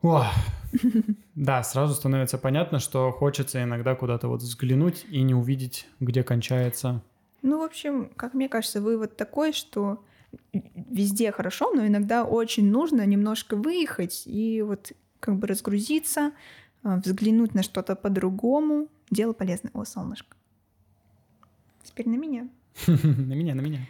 [0.03, 0.26] Ох.
[1.34, 7.01] Да, сразу становится понятно, что хочется иногда куда-то вот взглянуть и не увидеть, где кончается.
[7.42, 10.03] Ну, в общем, как мне кажется, вывод такой, что
[10.53, 16.32] везде хорошо, но иногда очень нужно немножко выехать и вот как бы разгрузиться,
[16.82, 18.88] а, взглянуть на что-то по-другому.
[19.11, 19.70] Дело полезное.
[19.74, 20.36] О, солнышко.
[21.84, 22.49] Теперь на меня.
[22.86, 23.80] На меня, на меня.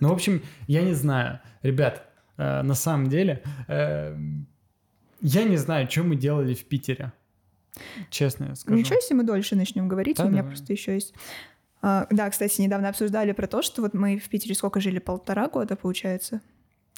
[0.00, 1.40] Ну, в общем, я не знаю.
[1.62, 4.16] Ребят, э, на самом деле, э,
[5.26, 7.12] я не знаю, что мы делали в Питере.
[8.10, 8.78] Честно скажу.
[8.78, 10.52] Ничего, если мы дольше начнем говорить, Да, у меня давай.
[10.52, 11.14] просто еще есть.
[11.82, 14.98] А, да, кстати, недавно обсуждали про то, что вот мы в Питере сколько жили?
[14.98, 16.40] Полтора года, получается.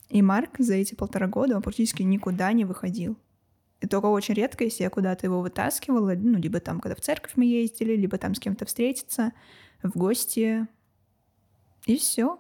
[0.09, 3.17] И Марк за эти полтора года он практически никуда не выходил.
[3.81, 7.33] И только очень редко, если я куда-то его вытаскивала, ну, либо там, когда в церковь
[7.37, 9.33] мы ездили, либо там с кем-то встретиться,
[9.83, 10.67] в гости.
[11.87, 12.39] И все.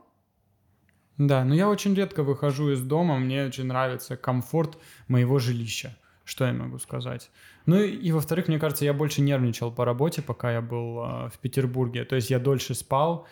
[1.18, 5.96] Да, но я очень редко выхожу из дома, мне очень нравится комфорт моего жилища.
[6.24, 7.30] Что я могу сказать?
[7.66, 11.30] Ну и, и, во-вторых, мне кажется, я больше нервничал по работе, пока я был э,
[11.30, 12.04] в Петербурге.
[12.04, 13.26] То есть я дольше спал.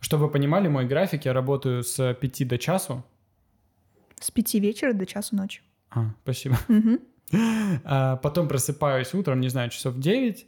[0.00, 3.04] Чтобы вы понимали, мой график, я работаю с 5 до часу.
[4.18, 5.62] С пяти вечера до часу ночи.
[5.90, 6.58] А, спасибо.
[7.84, 10.46] А, потом просыпаюсь утром, не знаю, часов 9.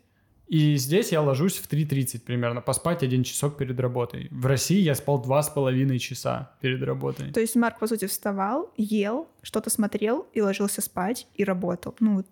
[0.53, 4.29] И здесь я ложусь в 3.30 примерно, поспать один часок перед работой.
[4.31, 7.33] В России я спал два с половиной часа перед работой.
[7.33, 11.97] То есть Марк, по сути, вставал, ел, что-то смотрел и ложился спать и работал.
[12.01, 12.27] Ну, вот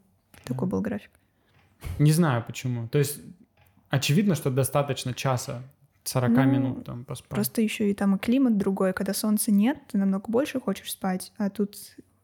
[0.44, 1.10] такой был график.
[1.98, 2.88] Не знаю почему.
[2.88, 3.20] То есть
[3.88, 5.62] очевидно, что достаточно часа
[6.04, 7.30] 40 Ну, минут там поспать.
[7.30, 11.32] Просто еще и там и климат другой, когда солнца нет, ты намного больше хочешь спать,
[11.38, 11.74] а тут,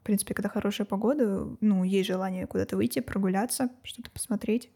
[0.02, 4.68] в принципе, когда хорошая погода, ну, есть желание куда-то выйти, прогуляться, что-то посмотреть.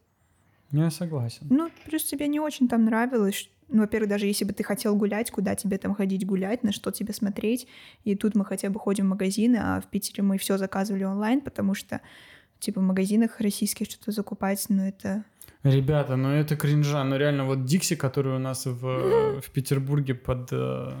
[0.71, 1.47] Я согласен.
[1.49, 3.49] Ну, плюс тебе не очень там нравилось.
[3.67, 6.91] Ну, во-первых, даже если бы ты хотел гулять, куда тебе там ходить гулять, на что
[6.91, 7.67] тебе смотреть.
[8.03, 11.41] И тут мы хотя бы ходим в магазины, а в Питере мы все заказывали онлайн,
[11.41, 12.01] потому что,
[12.59, 15.23] типа, в магазинах российских что-то закупать, ну, это...
[15.63, 17.03] Ребята, ну это кринжа.
[17.03, 20.91] Ну реально, вот Дикси, который у нас в, в Петербурге под, э,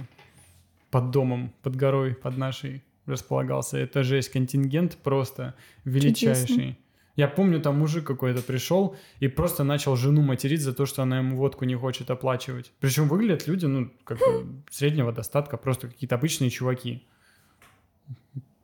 [0.91, 4.29] под домом, под горой, под нашей располагался, это жесть.
[4.29, 6.45] Контингент просто величайший.
[6.45, 6.77] Чудесный.
[7.15, 11.17] Я помню, там мужик какой-то пришел и просто начал жену материть за то, что она
[11.17, 12.71] ему водку не хочет оплачивать.
[12.79, 14.19] Причем выглядят люди, ну, как
[14.69, 17.05] среднего достатка, просто какие-то обычные чуваки.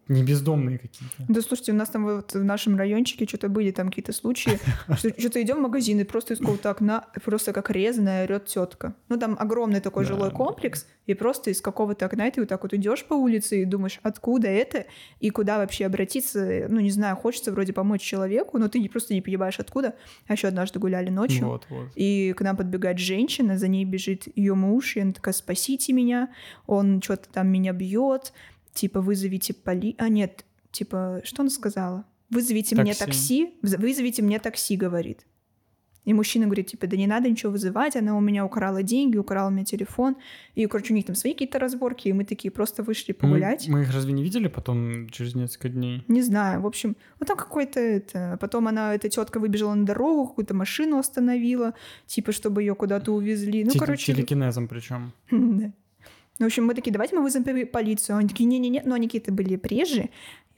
[0.08, 1.16] Не бездомные какие-то.
[1.28, 4.60] Да, слушайте, у нас там вот в нашем райончике что-то были там какие-то случаи,
[4.98, 8.96] что что-то идем в магазин, и просто из какого-то окна, просто как резаная орет тетка.
[9.10, 12.64] Ну, там огромный такой Да, жилой комплекс, и просто из какого-то окна ты вот так
[12.64, 14.86] вот идешь по улице и думаешь, откуда это,
[15.20, 19.14] и куда вообще обратиться, ну, не знаю, хочется вроде помочь человеку, но ты не- просто
[19.14, 19.96] не понимаешь, откуда.
[20.28, 21.90] А еще однажды гуляли ночью, Вот, вот.
[21.96, 26.30] и к нам подбегает женщина, за ней бежит ее муж, и она такая, спасите меня,
[26.66, 28.34] он что-то там меня бьет,
[28.78, 29.96] типа, вызовите поли...
[29.98, 32.06] А, нет, типа, что она сказала?
[32.30, 33.06] Вызовите мне Такси.
[33.06, 35.26] такси, вз- вызовите мне такси, говорит.
[36.06, 39.50] И мужчина говорит, типа, да не надо ничего вызывать, она у меня украла деньги, украла
[39.50, 40.16] у меня телефон.
[40.56, 43.68] И, короче, у них там свои какие-то разборки, и мы такие просто вышли погулять.
[43.68, 46.04] Мы, мы их разве не видели потом через несколько дней?
[46.08, 48.38] Не знаю, в общем, вот там какой-то это.
[48.40, 51.74] Потом она, эта тетка выбежала на дорогу, какую-то машину остановила,
[52.06, 53.66] типа, чтобы ее куда-то увезли.
[53.66, 55.12] Ну, Те- короче, Телекинезом причем.
[56.40, 58.18] Ну, в общем, мы такие, давайте мы вызовем полицию.
[58.18, 60.10] Они такие, не-не-не, но они какие-то были приезжие.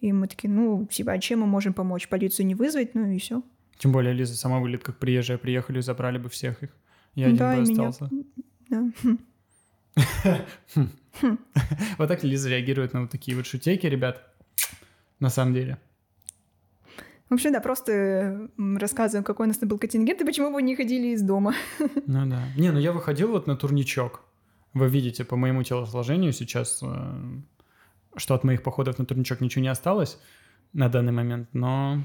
[0.01, 2.07] И мы такие, ну, типа, а чем мы можем помочь?
[2.07, 3.43] Полицию не вызвать, ну и все.
[3.77, 5.37] Тем более Лиза сама выглядит как приезжая.
[5.37, 6.69] Приехали, забрали бы всех их.
[7.15, 8.09] Я один Да, бы и меня- остался.
[8.69, 8.91] Да.
[11.97, 14.23] Вот так Лиза реагирует на вот такие вот шутейки, ребят.
[15.19, 15.77] На самом деле.
[17.29, 21.09] В общем, да, просто рассказываем, какой у нас был контингент и почему мы не ходили
[21.09, 21.53] из дома.
[22.05, 22.41] Ну да.
[22.57, 24.21] Не, ну я выходил вот на турничок.
[24.73, 27.19] Вы видите по моему телосложению сейчас, э,
[28.15, 30.19] что от моих походов на турничок ничего не осталось
[30.73, 32.03] на данный момент, но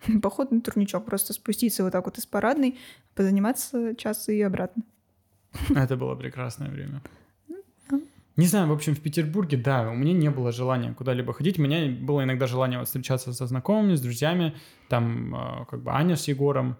[0.22, 2.78] Поход на турничок, просто спуститься вот так вот из парадной,
[3.14, 4.82] позаниматься час и обратно.
[5.74, 7.02] это было прекрасное время.
[7.48, 8.00] да.
[8.36, 11.58] Не знаю, в общем, в Петербурге, да, у меня не было желания куда-либо ходить.
[11.58, 14.54] У меня было иногда желание вот встречаться со знакомыми, с друзьями.
[14.88, 16.76] Там э, как бы Аня с Егором.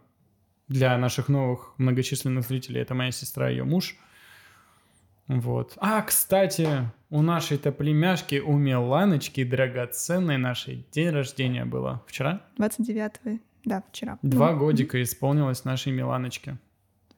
[0.69, 3.97] Для наших новых многочисленных зрителей это моя сестра и ее муж.
[5.29, 5.75] Вот.
[5.77, 6.69] А, кстати,
[7.11, 12.43] у нашей-то племяшки, у Миланочки, драгоценной нашей день рождения было вчера.
[12.57, 14.19] 29 Да, вчера.
[14.23, 16.57] Два Ну, годика исполнилось нашей Миланочке.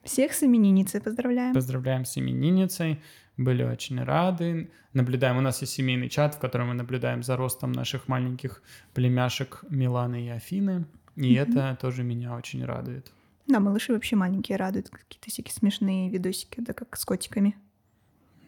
[0.03, 1.53] Всех с именинницей поздравляем.
[1.53, 3.01] Поздравляем с именинницей.
[3.37, 4.71] Были очень рады.
[4.93, 5.37] Наблюдаем.
[5.37, 8.61] У нас есть семейный чат, в котором мы наблюдаем за ростом наших маленьких
[8.93, 10.85] племяшек Миланы и Афины.
[11.15, 11.41] И Мгм.
[11.41, 13.11] это тоже меня очень радует.
[13.47, 14.89] Да, малыши вообще маленькие радуют.
[14.89, 17.55] Какие-то всякие смешные видосики, да, как с котиками.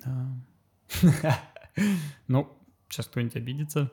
[0.06, 1.40] Да.
[2.28, 2.56] Ну,
[2.88, 3.92] сейчас кто-нибудь обидится.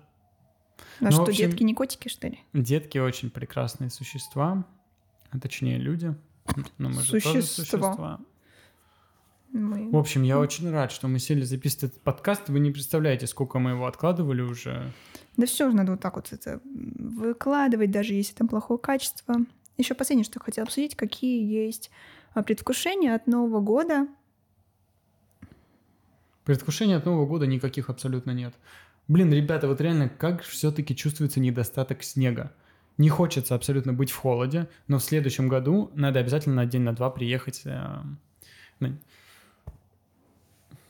[1.00, 2.40] А Ну, что, детки не котики, что ли?
[2.52, 4.66] Детки очень прекрасные существа,
[5.30, 6.14] а точнее люди.
[6.76, 8.20] Но мы же тоже Существа.
[9.52, 9.90] Мы...
[9.90, 12.48] В общем, я очень рад, что мы сели записывать этот подкаст.
[12.48, 14.92] Вы не представляете, сколько мы его откладывали уже.
[15.36, 19.36] Да все же надо вот так вот это выкладывать, даже если там плохое качество.
[19.76, 21.90] Еще последнее, что хотела обсудить, какие есть
[22.34, 24.06] а, предвкушения от Нового года.
[26.44, 28.54] Предвкушения от Нового года никаких абсолютно нет.
[29.08, 32.52] Блин, ребята, вот реально, как все-таки чувствуется недостаток снега.
[32.98, 36.92] Не хочется абсолютно быть в холоде, но в следующем году надо обязательно на день, на
[36.94, 37.62] два приехать.
[37.64, 38.02] э,
[38.80, 38.98] на-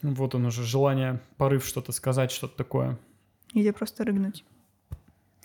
[0.02, 2.98] Вот он уже, желание, порыв что-то сказать, что-то такое.
[3.52, 4.44] Или просто рыгнуть.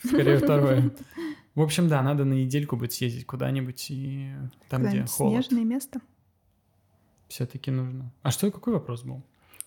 [0.03, 0.91] Скорее второе.
[1.56, 4.34] В общем, да, надо на недельку быть съездить куда-нибудь и
[4.70, 6.01] там, где Куда-нибудь холод, снежное место.
[7.30, 8.12] все-таки нужно.
[8.24, 9.22] А что, какой вопрос был?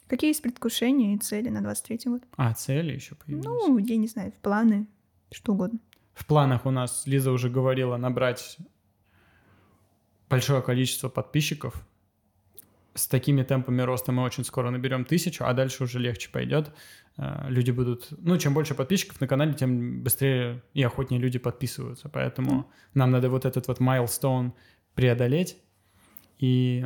[0.09, 2.23] Какие есть предвкушения и цели на 23 год?
[2.37, 3.45] А, цели еще появились.
[3.45, 4.87] Ну, я не знаю, планы,
[5.31, 5.79] что угодно.
[6.15, 8.57] В планах у нас, Лиза уже говорила, набрать
[10.29, 11.87] большое количество подписчиков.
[12.95, 16.73] С такими темпами роста мы очень скоро наберем тысячу, а дальше уже легче пойдет.
[17.17, 18.09] Э, Люди будут...
[18.11, 22.09] Ну, чем больше подписчиков на канале, тем быстрее и охотнее люди подписываются.
[22.09, 24.55] Поэтому нам надо вот этот вот milestone
[24.95, 25.59] преодолеть.
[26.39, 26.85] И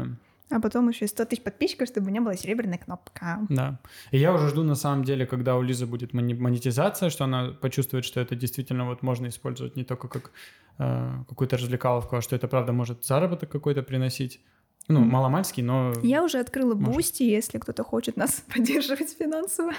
[0.55, 3.39] А потом еще и 100 тысяч подписчиков, чтобы не было серебряной кнопка.
[3.49, 3.79] да.
[4.11, 8.05] И я уже жду на самом деле, когда у Лизы будет монетизация, что она почувствует,
[8.05, 10.33] что это действительно вот можно использовать не только как
[10.79, 14.41] э, какую-то развлекаловку, а что это правда может заработок какой-то приносить.
[14.89, 15.11] Ну, Мгм.
[15.11, 16.95] маломальский, но Я уже открыла Может.
[16.95, 19.73] Boosty, если кто-то хочет нас поддерживать финансово.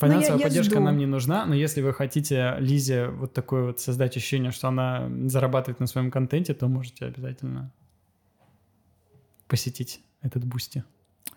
[0.00, 0.84] финансовая я поддержка жду.
[0.84, 1.46] нам не нужна.
[1.46, 6.10] Но если вы хотите Лизе вот такое вот создать ощущение, что она зарабатывает на своем
[6.10, 7.72] контенте, то можете обязательно
[9.54, 10.82] посетить этот Boosty.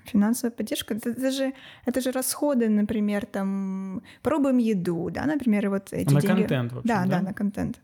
[0.06, 1.54] Финансовая поддержка, это, это же,
[1.86, 6.40] это же расходы, например, там, пробуем еду, да, например, вот эти на деньги...
[6.42, 7.80] контент вообще, Да, да, на контент.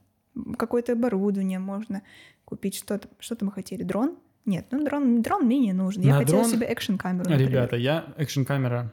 [0.57, 2.01] Какое-то оборудование можно
[2.45, 4.17] купить, что-то, что-то мы хотели, дрон?
[4.45, 6.01] Нет, ну дрон, дрон мне не нужен.
[6.01, 7.49] Я На хотела дрон- себе экшн-камеру, например.
[7.49, 8.91] Ребята, я экшн-камера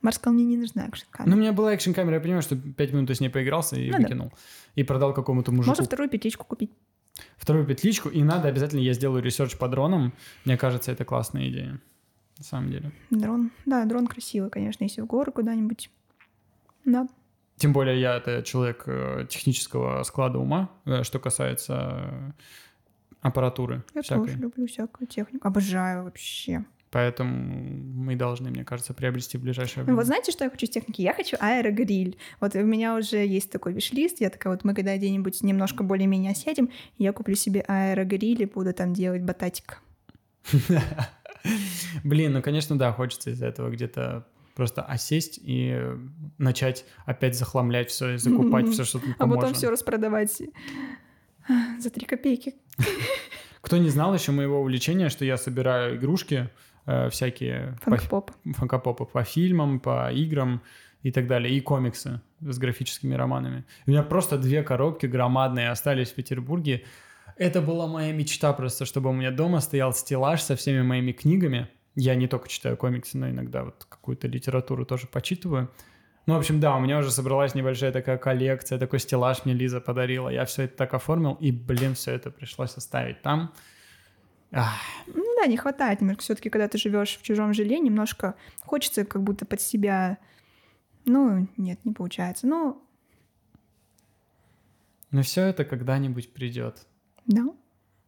[0.00, 1.34] Марс сказал, мне не нужна Ну, экшн-камера.
[1.34, 3.98] у меня была экшн-камера, я понимаю, что пять минут я с ней поигрался и Ну
[3.98, 4.02] да.
[4.04, 4.32] выкинул.
[4.76, 6.70] И продал какому-то мужику Можно вторую петличку купить.
[7.36, 10.12] Вторую петличку, и надо обязательно, я сделаю research по дронам.
[10.44, 11.80] Мне кажется, это классная идея.
[12.38, 12.92] На самом деле.
[13.10, 13.50] Дрон.
[13.66, 15.90] Да, дрон красивый, конечно, если в горы куда-нибудь.
[16.84, 17.08] Да.
[17.56, 22.30] Тем более я это человек э, технического склада ума, э, что касается э,
[23.20, 24.26] аппаратуры Я всякой.
[24.26, 25.46] тоже люблю всякую технику.
[25.46, 26.64] Обожаю вообще.
[26.90, 29.96] Поэтому мы должны, мне кажется, приобрести в ближайшее Ну, время.
[29.96, 31.02] вот знаете, что я хочу из техники?
[31.02, 32.16] Я хочу аэрогриль.
[32.40, 34.20] Вот у меня уже есть такой виш-лист.
[34.20, 38.72] Я такая, вот мы когда где-нибудь немножко более-менее сядем, я куплю себе аэрогриль и буду
[38.72, 39.82] там делать бататик.
[42.04, 45.78] Блин, ну, конечно, да, хочется из-за этого где-то просто осесть и
[46.38, 50.42] начать опять захламлять все и закупать все, что только А потом все распродавать
[51.48, 52.54] а, за три копейки.
[53.60, 56.50] Кто не знал еще моего увлечения, что я собираю игрушки
[56.88, 58.30] э, всякие по, Фанк-поп.
[58.56, 60.62] фанкопопы по фильмам, по играм
[61.02, 63.64] и так далее, и комиксы с графическими романами.
[63.86, 66.84] У меня просто две коробки громадные остались в Петербурге.
[67.36, 71.68] Это была моя мечта просто, чтобы у меня дома стоял стеллаж со всеми моими книгами.
[71.94, 75.68] Я не только читаю комиксы, но иногда вот какую-то литературу тоже почитываю.
[76.26, 79.80] Ну, в общем, да, у меня уже собралась небольшая такая коллекция, такой стеллаж мне Лиза
[79.80, 80.28] подарила.
[80.28, 83.52] Я все это так оформил, и, блин, все это пришлось оставить там.
[84.52, 84.74] Ах,
[85.06, 86.22] Ну да, не хватает немножко.
[86.22, 90.18] Все-таки, когда ты живешь в чужом жилье, немножко хочется как будто под себя.
[91.04, 92.46] Ну, нет, не получается.
[92.46, 92.82] Ну,
[95.10, 96.86] но все это когда-нибудь придет.
[97.26, 97.44] да.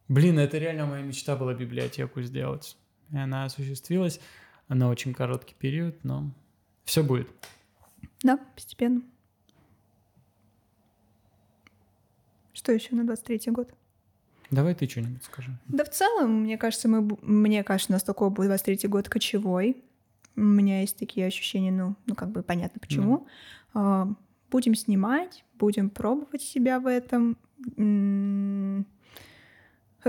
[0.09, 2.77] Блин, это реально моя мечта была библиотеку сделать.
[3.13, 4.21] И она осуществилась
[4.69, 6.33] на очень короткий период, но
[6.85, 7.29] все будет.
[8.25, 9.03] Да, постепенно.
[12.53, 13.73] Что еще на 23 год?
[14.51, 15.51] Давай ты что-нибудь скажи.
[15.69, 19.77] Да в целом, мне кажется, мы, мне кажется, у нас такой будет 23 год кочевой.
[20.37, 23.27] У меня есть такие ощущения, ну, ну как бы понятно почему.
[23.75, 24.09] А,
[24.51, 27.37] будем снимать, будем пробовать себя в этом.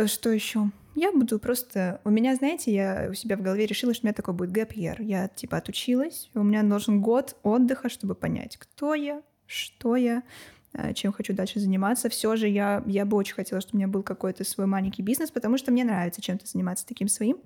[0.05, 0.71] Что еще?
[0.95, 2.01] Я буду просто...
[2.03, 4.73] У меня, знаете, я у себя в голове решила, что у меня такой будет gap
[4.73, 5.01] year.
[5.01, 10.23] Я типа отучилась, у меня должен год отдыха, чтобы понять, кто я, что я,
[10.93, 12.09] чем хочу дальше заниматься.
[12.09, 15.32] Все же я, я бы очень хотела, чтобы у меня был какой-то свой маленький бизнес,
[15.32, 17.38] потому что мне нравится чем-то заниматься таким своим.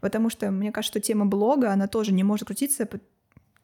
[0.00, 2.88] Потому что мне кажется, что тема блога, она тоже не может крутиться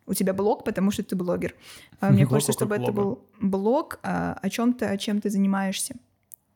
[0.06, 1.54] у тебя блог, потому что ты блогер.
[2.00, 5.94] А мне блог хочется, чтобы это был блог а, о чем-то, чем ты занимаешься.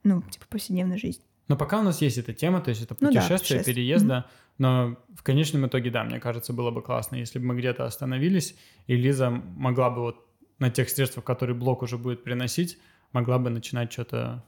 [0.03, 1.25] Ну, типа повседневной жизни.
[1.49, 4.55] Но пока у нас есть эта тема, то есть это путешествие, ну, да, переезда, mm-hmm.
[4.59, 8.57] но в конечном итоге, да, мне кажется, было бы классно, если бы мы где-то остановились,
[8.89, 10.26] и Лиза могла бы вот
[10.59, 12.79] на тех средствах, которые блог уже будет приносить,
[13.13, 14.45] могла бы начинать что-то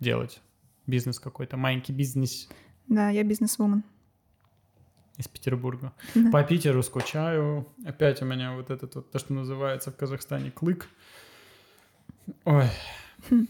[0.00, 0.40] делать.
[0.86, 2.48] Бизнес какой-то, маленький бизнес.
[2.88, 3.84] Да, я бизнес-вумен
[5.16, 5.92] из Петербурга.
[6.14, 6.30] Да.
[6.30, 7.66] По Питеру скучаю.
[7.84, 10.88] Опять у меня вот этот вот, то, что называется в Казахстане клык.
[12.44, 12.66] Ой.
[13.30, 13.46] Хм.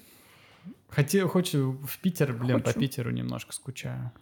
[0.88, 2.72] Хотел, хочу в Питер, блин, хочу.
[2.74, 4.12] по Питеру немножко скучаю.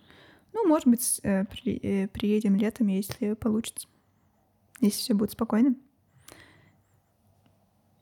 [0.53, 3.89] Ну, может быть, э, при, э, приедем летом, если получится.
[4.81, 5.75] Если все будет спокойно.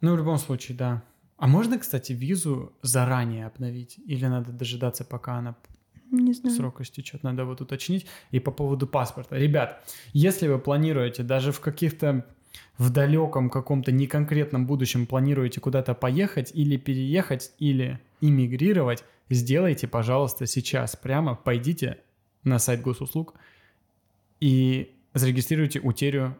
[0.00, 1.02] Ну, в любом случае, да.
[1.36, 3.98] А можно, кстати, визу заранее обновить?
[4.06, 5.56] Или надо дожидаться, пока она
[6.10, 6.56] не знаю.
[6.56, 8.06] Срок истечет, надо вот уточнить.
[8.30, 9.36] И по поводу паспорта.
[9.36, 9.82] Ребят,
[10.12, 12.26] если вы планируете даже в каких-то
[12.78, 20.96] в далеком каком-то неконкретном будущем планируете куда-то поехать или переехать, или иммигрировать, сделайте, пожалуйста, сейчас
[20.96, 21.98] прямо пойдите
[22.44, 23.34] на сайт госуслуг
[24.40, 26.36] и зарегистрируйте утерю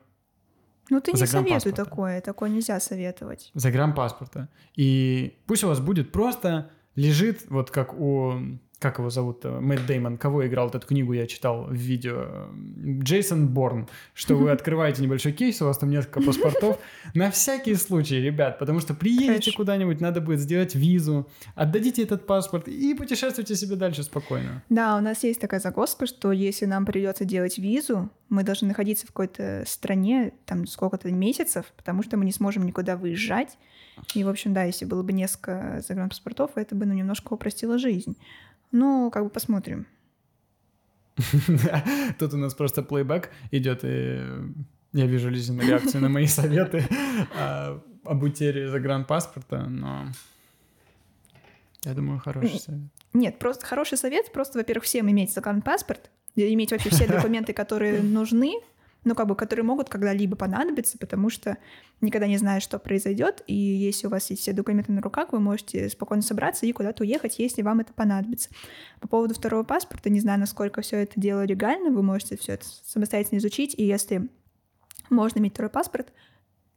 [0.91, 3.51] ну ты не советуй такое, такое нельзя советовать.
[3.55, 4.49] Загранпаспорта.
[4.75, 9.87] И пусть у вас будет просто лежит, вот как у как его зовут, э, Мэтт
[9.87, 12.49] Деймон, кого играл эту книгу, я читал в видео,
[13.03, 16.79] Джейсон Борн, что вы открываете небольшой кейс, у вас там несколько паспортов,
[17.15, 22.69] на всякий случай, ребят, потому что приедете куда-нибудь, надо будет сделать визу, отдадите этот паспорт
[22.69, 24.63] и путешествуйте себе дальше спокойно.
[24.69, 29.07] Да, у нас есть такая загвоздка, что если нам придется делать визу, мы должны находиться
[29.07, 33.57] в какой-то стране, там, сколько-то месяцев, потому что мы не сможем никуда выезжать,
[34.15, 38.17] и, в общем, да, если было бы несколько загранпаспортов, это бы, ну, немножко упростило жизнь.
[38.73, 39.87] Ну, как бы посмотрим.
[42.19, 44.23] Тут у нас просто плейбэк идет, и
[44.93, 46.85] я вижу Лизину реакцию на мои советы
[47.37, 50.07] а, об утере загранпаспорта, но
[51.85, 52.81] я думаю, хороший совет.
[53.13, 58.55] Нет, просто хороший совет, просто, во-первых, всем иметь загранпаспорт, иметь вообще все документы, которые нужны,
[59.05, 61.57] ну, как бы, которые могут когда-либо понадобиться, потому что
[62.01, 65.41] никогда не знаешь, что произойдет, и если у вас есть все документы на руках, вы
[65.41, 68.51] можете спокойно собраться и куда-то уехать, если вам это понадобится.
[69.01, 72.67] По поводу второго паспорта, не знаю, насколько все это дело легально, вы можете все это
[72.85, 74.29] самостоятельно изучить, и если
[75.11, 76.13] можно иметь второй паспорт,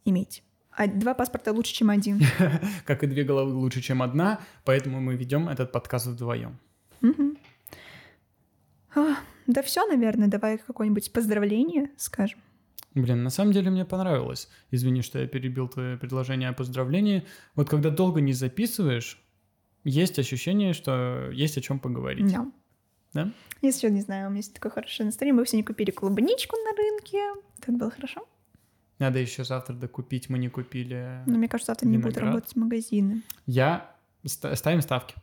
[0.06, 0.44] иметь.
[0.72, 2.22] А два паспорта лучше, чем один.
[2.86, 6.58] Как и две головы лучше, чем одна, поэтому мы ведем этот подкаст вдвоем.
[8.96, 12.40] Да все, наверное, давай какое-нибудь поздравление скажем.
[12.94, 14.50] Блин, на самом деле мне понравилось.
[14.70, 17.26] Извини, что я перебил твое предложение о поздравлении.
[17.56, 19.22] Вот когда долго не записываешь,
[19.84, 22.32] есть ощущение, что есть о чем поговорить.
[22.32, 22.52] Да.
[23.14, 23.32] Да?
[23.62, 25.40] Я сейчас не знаю, у меня есть такое хорошее настроение.
[25.40, 27.20] Мы все не купили клубничку на рынке.
[27.60, 28.28] Так было хорошо.
[29.00, 31.24] Надо еще завтра докупить, мы не купили.
[31.26, 33.24] Но мне кажется, завтра не будут работать магазины.
[33.46, 35.16] Я ставим ставки.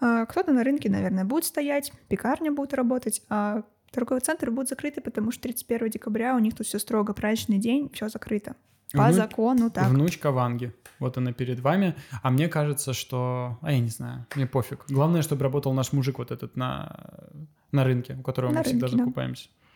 [0.00, 5.00] А, кто-то на рынке, наверное, будет стоять, пекарня будет работать, а торговый центр будет закрыты,
[5.00, 8.54] потому что 31 декабря у них тут все строго, праздничный день, все закрыто.
[8.92, 9.12] По Вну...
[9.12, 9.88] закону так.
[9.88, 10.72] Внучка Ванги.
[10.98, 11.94] Вот она перед вами.
[12.22, 13.58] А мне кажется, что...
[13.60, 14.84] А я не знаю, мне пофиг.
[14.88, 17.28] Главное, чтобы работал наш мужик вот этот на,
[17.70, 19.04] на рынке, у которого на мы рынке, всегда да.
[19.04, 19.48] закупаемся.
[19.48, 19.67] Угу.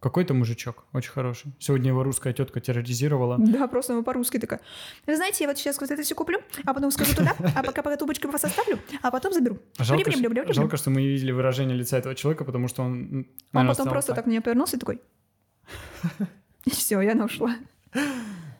[0.00, 1.52] Какой-то мужичок, очень хороший.
[1.58, 3.36] Сегодня его русская тетка терроризировала.
[3.38, 4.60] Да, просто ему по-русски такая.
[5.06, 7.82] Вы знаете, я вот сейчас вот это все куплю, а потом скажу туда, а пока
[7.82, 9.58] пока тубочку вас оставлю, а потом заберу.
[9.78, 10.10] Жалко,
[10.54, 13.88] жалко, что мы не видели выражение лица этого человека, потому что он, наверное, Он потом
[13.90, 14.24] просто так.
[14.24, 15.00] так меня повернулся и такой...
[16.64, 17.56] И все, я ушла.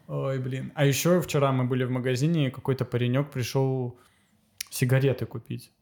[0.09, 0.72] Ой, блин.
[0.74, 3.99] А еще вчера мы были в магазине, и какой-то паренек пришел
[4.70, 5.72] сигареты купить.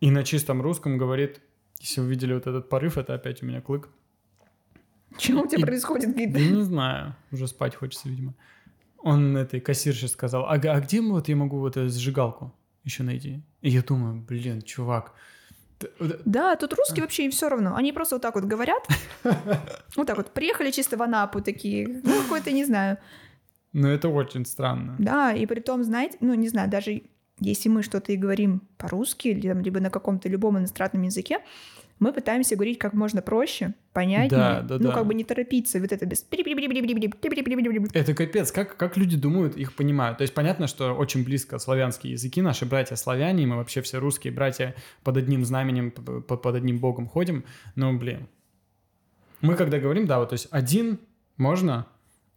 [0.00, 1.40] И на чистом русском говорит,
[1.80, 3.88] если вы видели вот этот порыв, это опять у меня клык.
[5.18, 6.38] Что у тебя происходит, Гида?
[6.38, 8.34] не знаю, уже спать хочется, видимо.
[8.98, 12.54] Он этой кассирше сказал, а, а где вот я могу вот эту сжигалку
[12.84, 13.42] еще найти?
[13.60, 15.12] И я думаю, блин, чувак,
[16.24, 17.74] да, тут русские вообще им все равно.
[17.76, 18.86] Они просто вот так вот говорят.
[19.96, 20.30] Вот так вот.
[20.32, 22.00] Приехали чисто в Анапу такие.
[22.02, 22.98] Ну, какой-то, не знаю.
[23.72, 24.96] Ну, это очень странно.
[24.98, 27.02] Да, и при том, знаете, ну, не знаю, даже
[27.40, 31.40] если мы что-то и говорим по-русски, либо на каком-то любом иностранном языке,
[31.98, 34.94] мы пытаемся говорить как можно проще, понятнее, да, да, ну, да.
[34.94, 36.22] как бы не торопиться, вот это без...
[37.94, 40.18] Это капец, как, как люди думают, их понимают.
[40.18, 44.74] То есть понятно, что очень близко славянские языки, наши братья-славяне, мы вообще все русские братья
[45.02, 47.44] под одним знаменем, под, под одним богом ходим,
[47.76, 48.28] но, блин,
[49.40, 50.98] мы когда говорим, да, вот, то есть один
[51.36, 51.86] можно,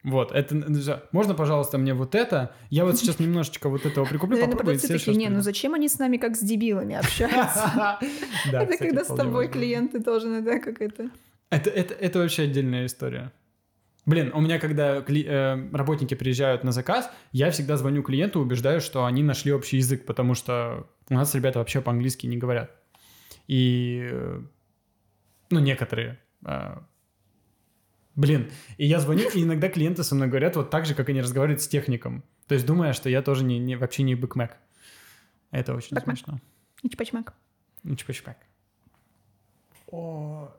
[0.04, 2.56] Вот, это можно, пожалуйста, мне вот это?
[2.70, 4.80] Я вот сейчас немножечко вот этого прикуплю, Наверное, попробую.
[4.80, 5.44] следующий такие, не, ну приду».
[5.44, 8.00] зачем они с нами как с дебилами общаются?
[8.52, 11.10] Это когда с тобой клиенты должны, да, как это...
[11.50, 13.32] Это, это, это вообще отдельная история.
[14.06, 18.80] Блин, у меня, когда кли- э, работники приезжают на заказ, я всегда звоню клиенту, убеждаю,
[18.80, 22.72] что они нашли общий язык, потому что у нас ребята вообще по-английски не говорят.
[23.48, 24.42] И, э,
[25.50, 26.20] ну, некоторые.
[26.46, 26.78] э,
[28.18, 31.22] блин, и я звоню, и иногда клиенты со мной говорят вот так же, как они
[31.22, 32.24] разговаривают с техником.
[32.48, 34.58] То есть думая, что я тоже не, не- вообще не бэкмэк.
[35.52, 36.18] Это очень Бэкмэк.
[36.18, 36.40] смешно.
[36.84, 37.34] И чпачмак.
[37.84, 38.38] Ну, чпачпак.
[39.88, 40.54] О.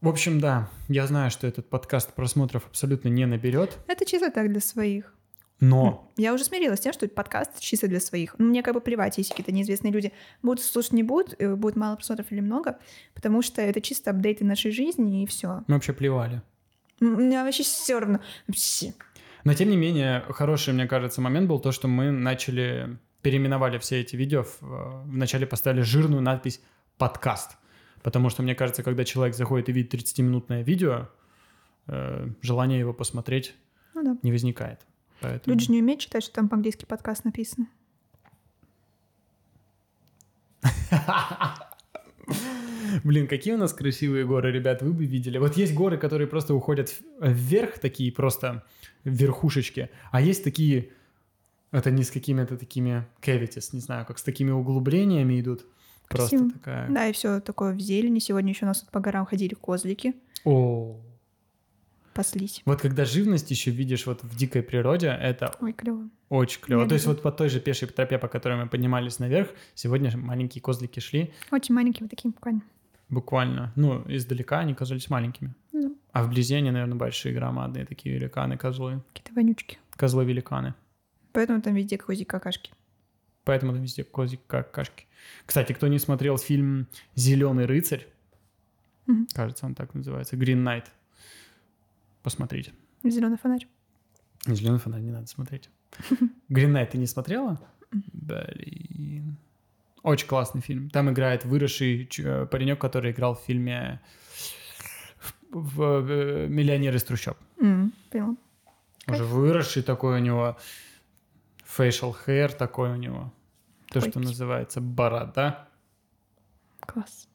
[0.00, 4.48] В общем, да, я знаю, что этот подкаст просмотров абсолютно не наберет, Это чисто так
[4.50, 5.14] для своих.
[5.60, 8.34] Но Я уже смирилась с тем, что подкаст чисто для своих.
[8.38, 11.76] Ну, мне как бы плевать, если какие-то неизвестные люди будут слушать, не будут, э, будет
[11.76, 12.78] мало просмотров или много,
[13.14, 15.62] потому что это чисто апдейты нашей жизни и все.
[15.68, 16.42] мы вообще плевали.
[17.00, 18.20] Мне вообще все равно.
[18.48, 18.94] Вообще.
[19.44, 24.00] Но, тем не менее, хороший, мне кажется, момент был то, что мы начали, переименовали все
[24.00, 26.60] эти видео, э, вначале поставили жирную надпись
[26.96, 27.56] «подкаст».
[28.02, 31.08] Потому что, мне кажется, когда человек заходит и видит 30-минутное видео,
[31.86, 33.54] э, желание его посмотреть
[33.94, 34.16] Ну да.
[34.22, 34.80] не возникает.
[35.22, 35.54] Поэтому...
[35.54, 37.68] Люди же не умеют читать, что там по-английски подкаст написано.
[43.04, 45.38] Блин, какие у нас красивые горы, ребят, вы бы видели.
[45.38, 48.64] Вот есть горы, которые просто уходят вверх, такие просто
[49.04, 50.90] верхушечки, а есть такие,
[51.70, 55.64] это не с какими-то такими cavities, не знаю, как с такими углублениями идут.
[56.08, 56.52] Просто Красиво.
[56.52, 56.90] такая...
[56.90, 58.18] Да, и все такое в зелени.
[58.18, 60.14] Сегодня еще у нас тут по горам ходили козлики,
[60.44, 61.00] О,
[62.12, 62.62] паслись.
[62.64, 66.08] вот когда живность еще видишь вот в дикой природе, это Ой, клево.
[66.28, 66.82] очень клево.
[66.82, 70.16] Я То есть вот по той же пешей тропе, по которой мы поднимались наверх, сегодня
[70.16, 72.62] маленькие козлики шли, Очень маленькие вот такие буквально.
[73.08, 75.54] буквально, ну, издалека они казались маленькими.
[75.72, 79.02] Ну, А вблизи они, наверное, большие, громадные такие великаны, козлы.
[79.12, 79.78] какие-то вонючки.
[79.96, 80.74] Козлы-великаны.
[81.32, 82.72] Поэтому там везде кози какашки.
[83.44, 85.06] Поэтому там везде козик какашки.
[85.46, 86.86] Кстати, кто не смотрел фильм
[87.16, 88.06] «Зеленый рыцарь»,
[89.06, 89.26] Мгм.
[89.34, 90.84] кажется, он так называется, «Green Knight»,
[92.22, 92.72] посмотрите.
[93.04, 93.66] Зеленый фонарь.
[94.46, 95.70] «Зеленый фонарь» не надо смотреть.
[96.50, 97.60] «Green Knight» ты не смотрела?
[98.12, 99.36] Блин.
[100.02, 100.90] Очень классный фильм.
[100.90, 104.00] Там играет выросший э, паренек, который играл в фильме
[105.50, 107.36] в, э, «Миллионер из трущоб».
[108.10, 108.36] Поняла.
[109.06, 110.56] Уже выросший такой у него
[111.64, 113.32] facial hair такой у него.
[113.88, 115.68] То, что называется борода.
[116.80, 117.28] Класс.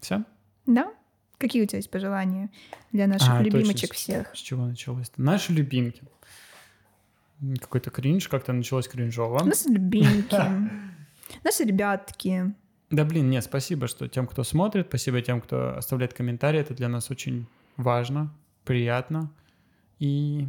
[0.00, 0.24] Все?
[0.66, 0.92] Да?
[1.38, 2.50] Какие у тебя есть пожелания
[2.92, 3.94] для наших А, любимочек точно.
[3.94, 4.34] всех?
[4.34, 5.06] С чего началось?
[5.08, 5.12] -то?
[5.16, 6.02] Наши любимки.
[7.60, 9.44] Какой-то кринж, как-то началось кринжово.
[9.44, 10.36] Наши любимки.
[11.44, 12.54] Наши ребятки.
[12.90, 16.88] Да блин, нет, спасибо, что тем, кто смотрит, спасибо тем, кто оставляет комментарии, это для
[16.88, 18.32] нас очень важно,
[18.64, 19.30] приятно
[19.98, 20.46] и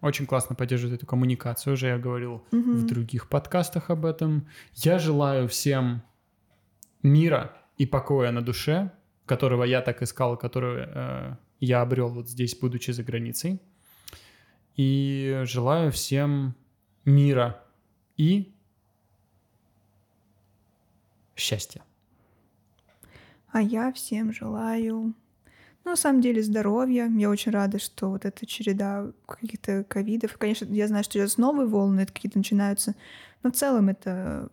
[0.00, 4.46] очень классно поддерживает эту коммуникацию, уже я говорил в других подкастах об этом.
[4.74, 6.02] Я желаю всем
[7.02, 8.92] мира и покоя на душе,
[9.28, 13.60] которого я так искал, который э, я обрел вот здесь, будучи за границей.
[14.74, 16.54] И желаю всем
[17.04, 17.62] мира
[18.16, 18.52] и
[21.36, 21.82] счастья.
[23.50, 25.14] А я всем желаю,
[25.84, 27.08] ну, на самом деле, здоровья.
[27.08, 30.36] Я очень рада, что вот эта череда каких-то ковидов.
[30.36, 32.94] Конечно, я знаю, что сейчас новые волны какие-то начинаются,
[33.42, 34.50] но в целом это,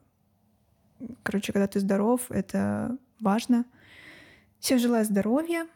[1.23, 3.65] короче, когда ты здоров, это важно.
[4.65, 5.67] Всем желаю здоровья,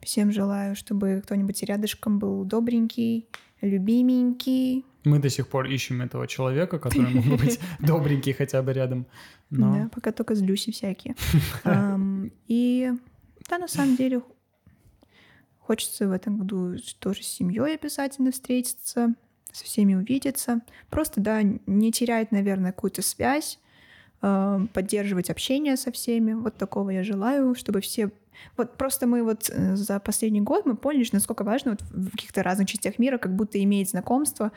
[0.00, 3.28] всем желаю, чтобы кто-нибудь рядышком был добренький,
[3.60, 4.86] любименький.
[5.04, 9.04] Мы до сих пор ищем этого человека, который мог бы быть добренький хотя бы рядом.
[9.50, 11.16] Но Да, пока только злюси всякие.
[11.64, 12.90] Ам, И
[13.50, 14.22] да, на самом деле
[15.58, 19.12] хочется в этом году тоже с семьей обязательно встретиться,
[19.52, 20.62] со всеми увидеться.
[20.88, 23.58] Просто, да, не терять, наверное, какую-то связь,
[24.22, 26.32] ам, поддерживать общение со всеми.
[26.32, 28.10] Вот такого я желаю, чтобы все...
[28.56, 32.10] Вот просто мы вот э, за последний год мы поняли, что насколько важно вот в
[32.12, 34.52] каких-то разных частях мира как будто иметь знакомство.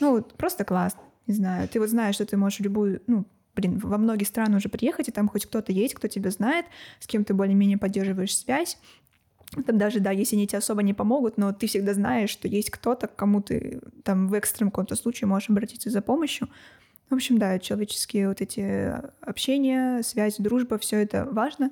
[0.00, 1.00] Ну, вот просто классно.
[1.26, 4.68] Не знаю, ты вот знаешь, что ты можешь любую, ну, блин, во многие страны уже
[4.68, 6.66] приехать, и там хоть кто-то есть, кто тебя знает,
[7.00, 8.78] с кем ты более-менее поддерживаешь связь.
[9.66, 12.70] Там даже, да, если они тебе особо не помогут, но ты всегда знаешь, что есть
[12.70, 16.48] кто-то, к кому ты там в экстренном каком-то случае можешь обратиться за помощью.
[17.10, 21.70] В общем, да, человеческие вот эти общения, связь, дружба, все это важно.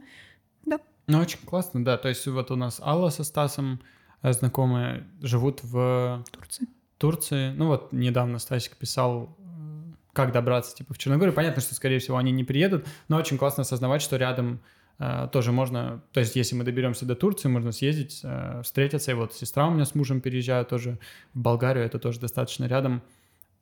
[1.07, 1.97] Ну, очень классно, да.
[1.97, 3.81] То есть вот у нас Алла со Стасом
[4.23, 6.69] э, знакомые живут в Турция.
[6.99, 7.51] Турции.
[7.51, 11.35] Ну вот недавно Стасик писал, э, как добраться типа в Черногорию.
[11.35, 14.61] Понятно, что, скорее всего, они не приедут, но очень классно осознавать, что рядом
[14.99, 19.11] э, тоже можно, то есть если мы доберемся до Турции, можно съездить, э, встретиться.
[19.11, 20.99] И вот сестра у меня с мужем переезжает тоже
[21.35, 23.03] в Болгарию, это тоже достаточно рядом.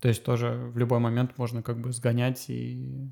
[0.00, 3.08] То есть тоже в любой момент можно как бы сгонять и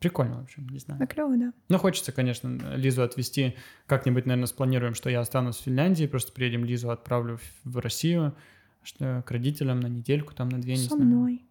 [0.00, 0.98] Прикольно, в общем, не знаю.
[0.98, 1.52] Да, клево, да.
[1.68, 3.54] Ну, хочется, конечно, Лизу отвезти.
[3.86, 8.34] Как-нибудь, наверное, спланируем, что я останусь в Финляндии, просто приедем Лизу, отправлю в, Россию,
[8.82, 11.04] что к родителям на недельку, там, на две, не Со знаю.
[11.04, 11.44] мной.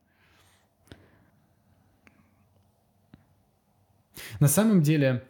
[4.40, 5.24] На самом деле,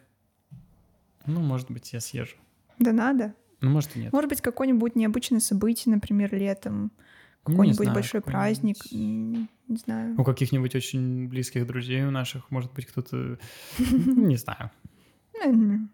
[1.26, 2.38] ну, может быть, я съезжу.
[2.80, 3.34] Да надо.
[3.60, 4.14] Ну, может, и нет.
[4.14, 6.92] Может быть, какое-нибудь необычное событие, например, летом.
[7.50, 8.78] Ну, Какой-нибудь знаю, большой праздник.
[8.92, 10.16] Не знаю.
[10.20, 13.40] У каких-нибудь очень близких друзей у наших, может быть, кто-то...
[13.80, 14.72] Не знаю.
[15.44, 15.90] Ну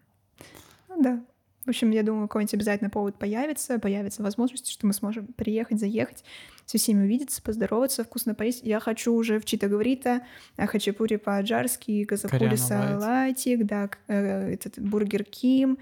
[0.98, 1.24] да.
[1.64, 6.24] В общем, я думаю, какой-нибудь обязательно повод появится, появится возможность, что мы сможем приехать, заехать,
[6.64, 8.62] со всеми увидеться, поздороваться, вкусно поесть.
[8.62, 10.20] Я хочу уже в Чита-Гаврита,
[10.56, 15.78] хачапури по-аджарски, газапури Кориана салатик, да, э, этот бургер Ким,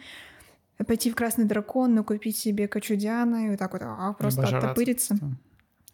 [0.87, 4.51] пойти в Красный Дракон, но купить себе качудяна и вот так вот а, просто Либо
[4.51, 5.17] жраться оттопыриться.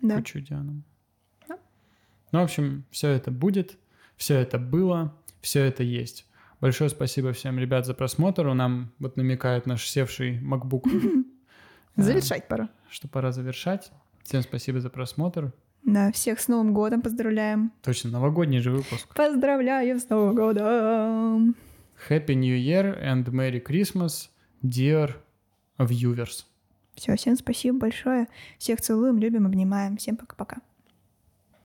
[0.02, 0.16] Да.
[0.16, 0.84] кучудяном.
[1.48, 1.58] Да.
[2.32, 3.76] Ну, в общем, все это будет,
[4.16, 6.26] все это было, все это есть.
[6.60, 8.52] Большое спасибо всем, ребят, за просмотр.
[8.52, 10.84] Нам вот намекает наш севший MacBook,
[11.96, 12.68] э, Завершать пора.
[12.90, 13.90] что пора завершать.
[14.22, 15.52] Всем спасибо за просмотр.
[15.82, 17.72] Да, всех с Новым годом поздравляем.
[17.82, 19.14] Точно, новогодний же выпуск.
[19.14, 21.56] Поздравляю с Новым годом!
[22.08, 24.28] Happy New Year and Merry Christmas,
[24.62, 25.14] dear
[25.78, 26.44] viewers.
[26.94, 28.28] Все, всем спасибо большое.
[28.58, 29.96] Всех целуем, любим, обнимаем.
[29.96, 30.58] Всем пока-пока.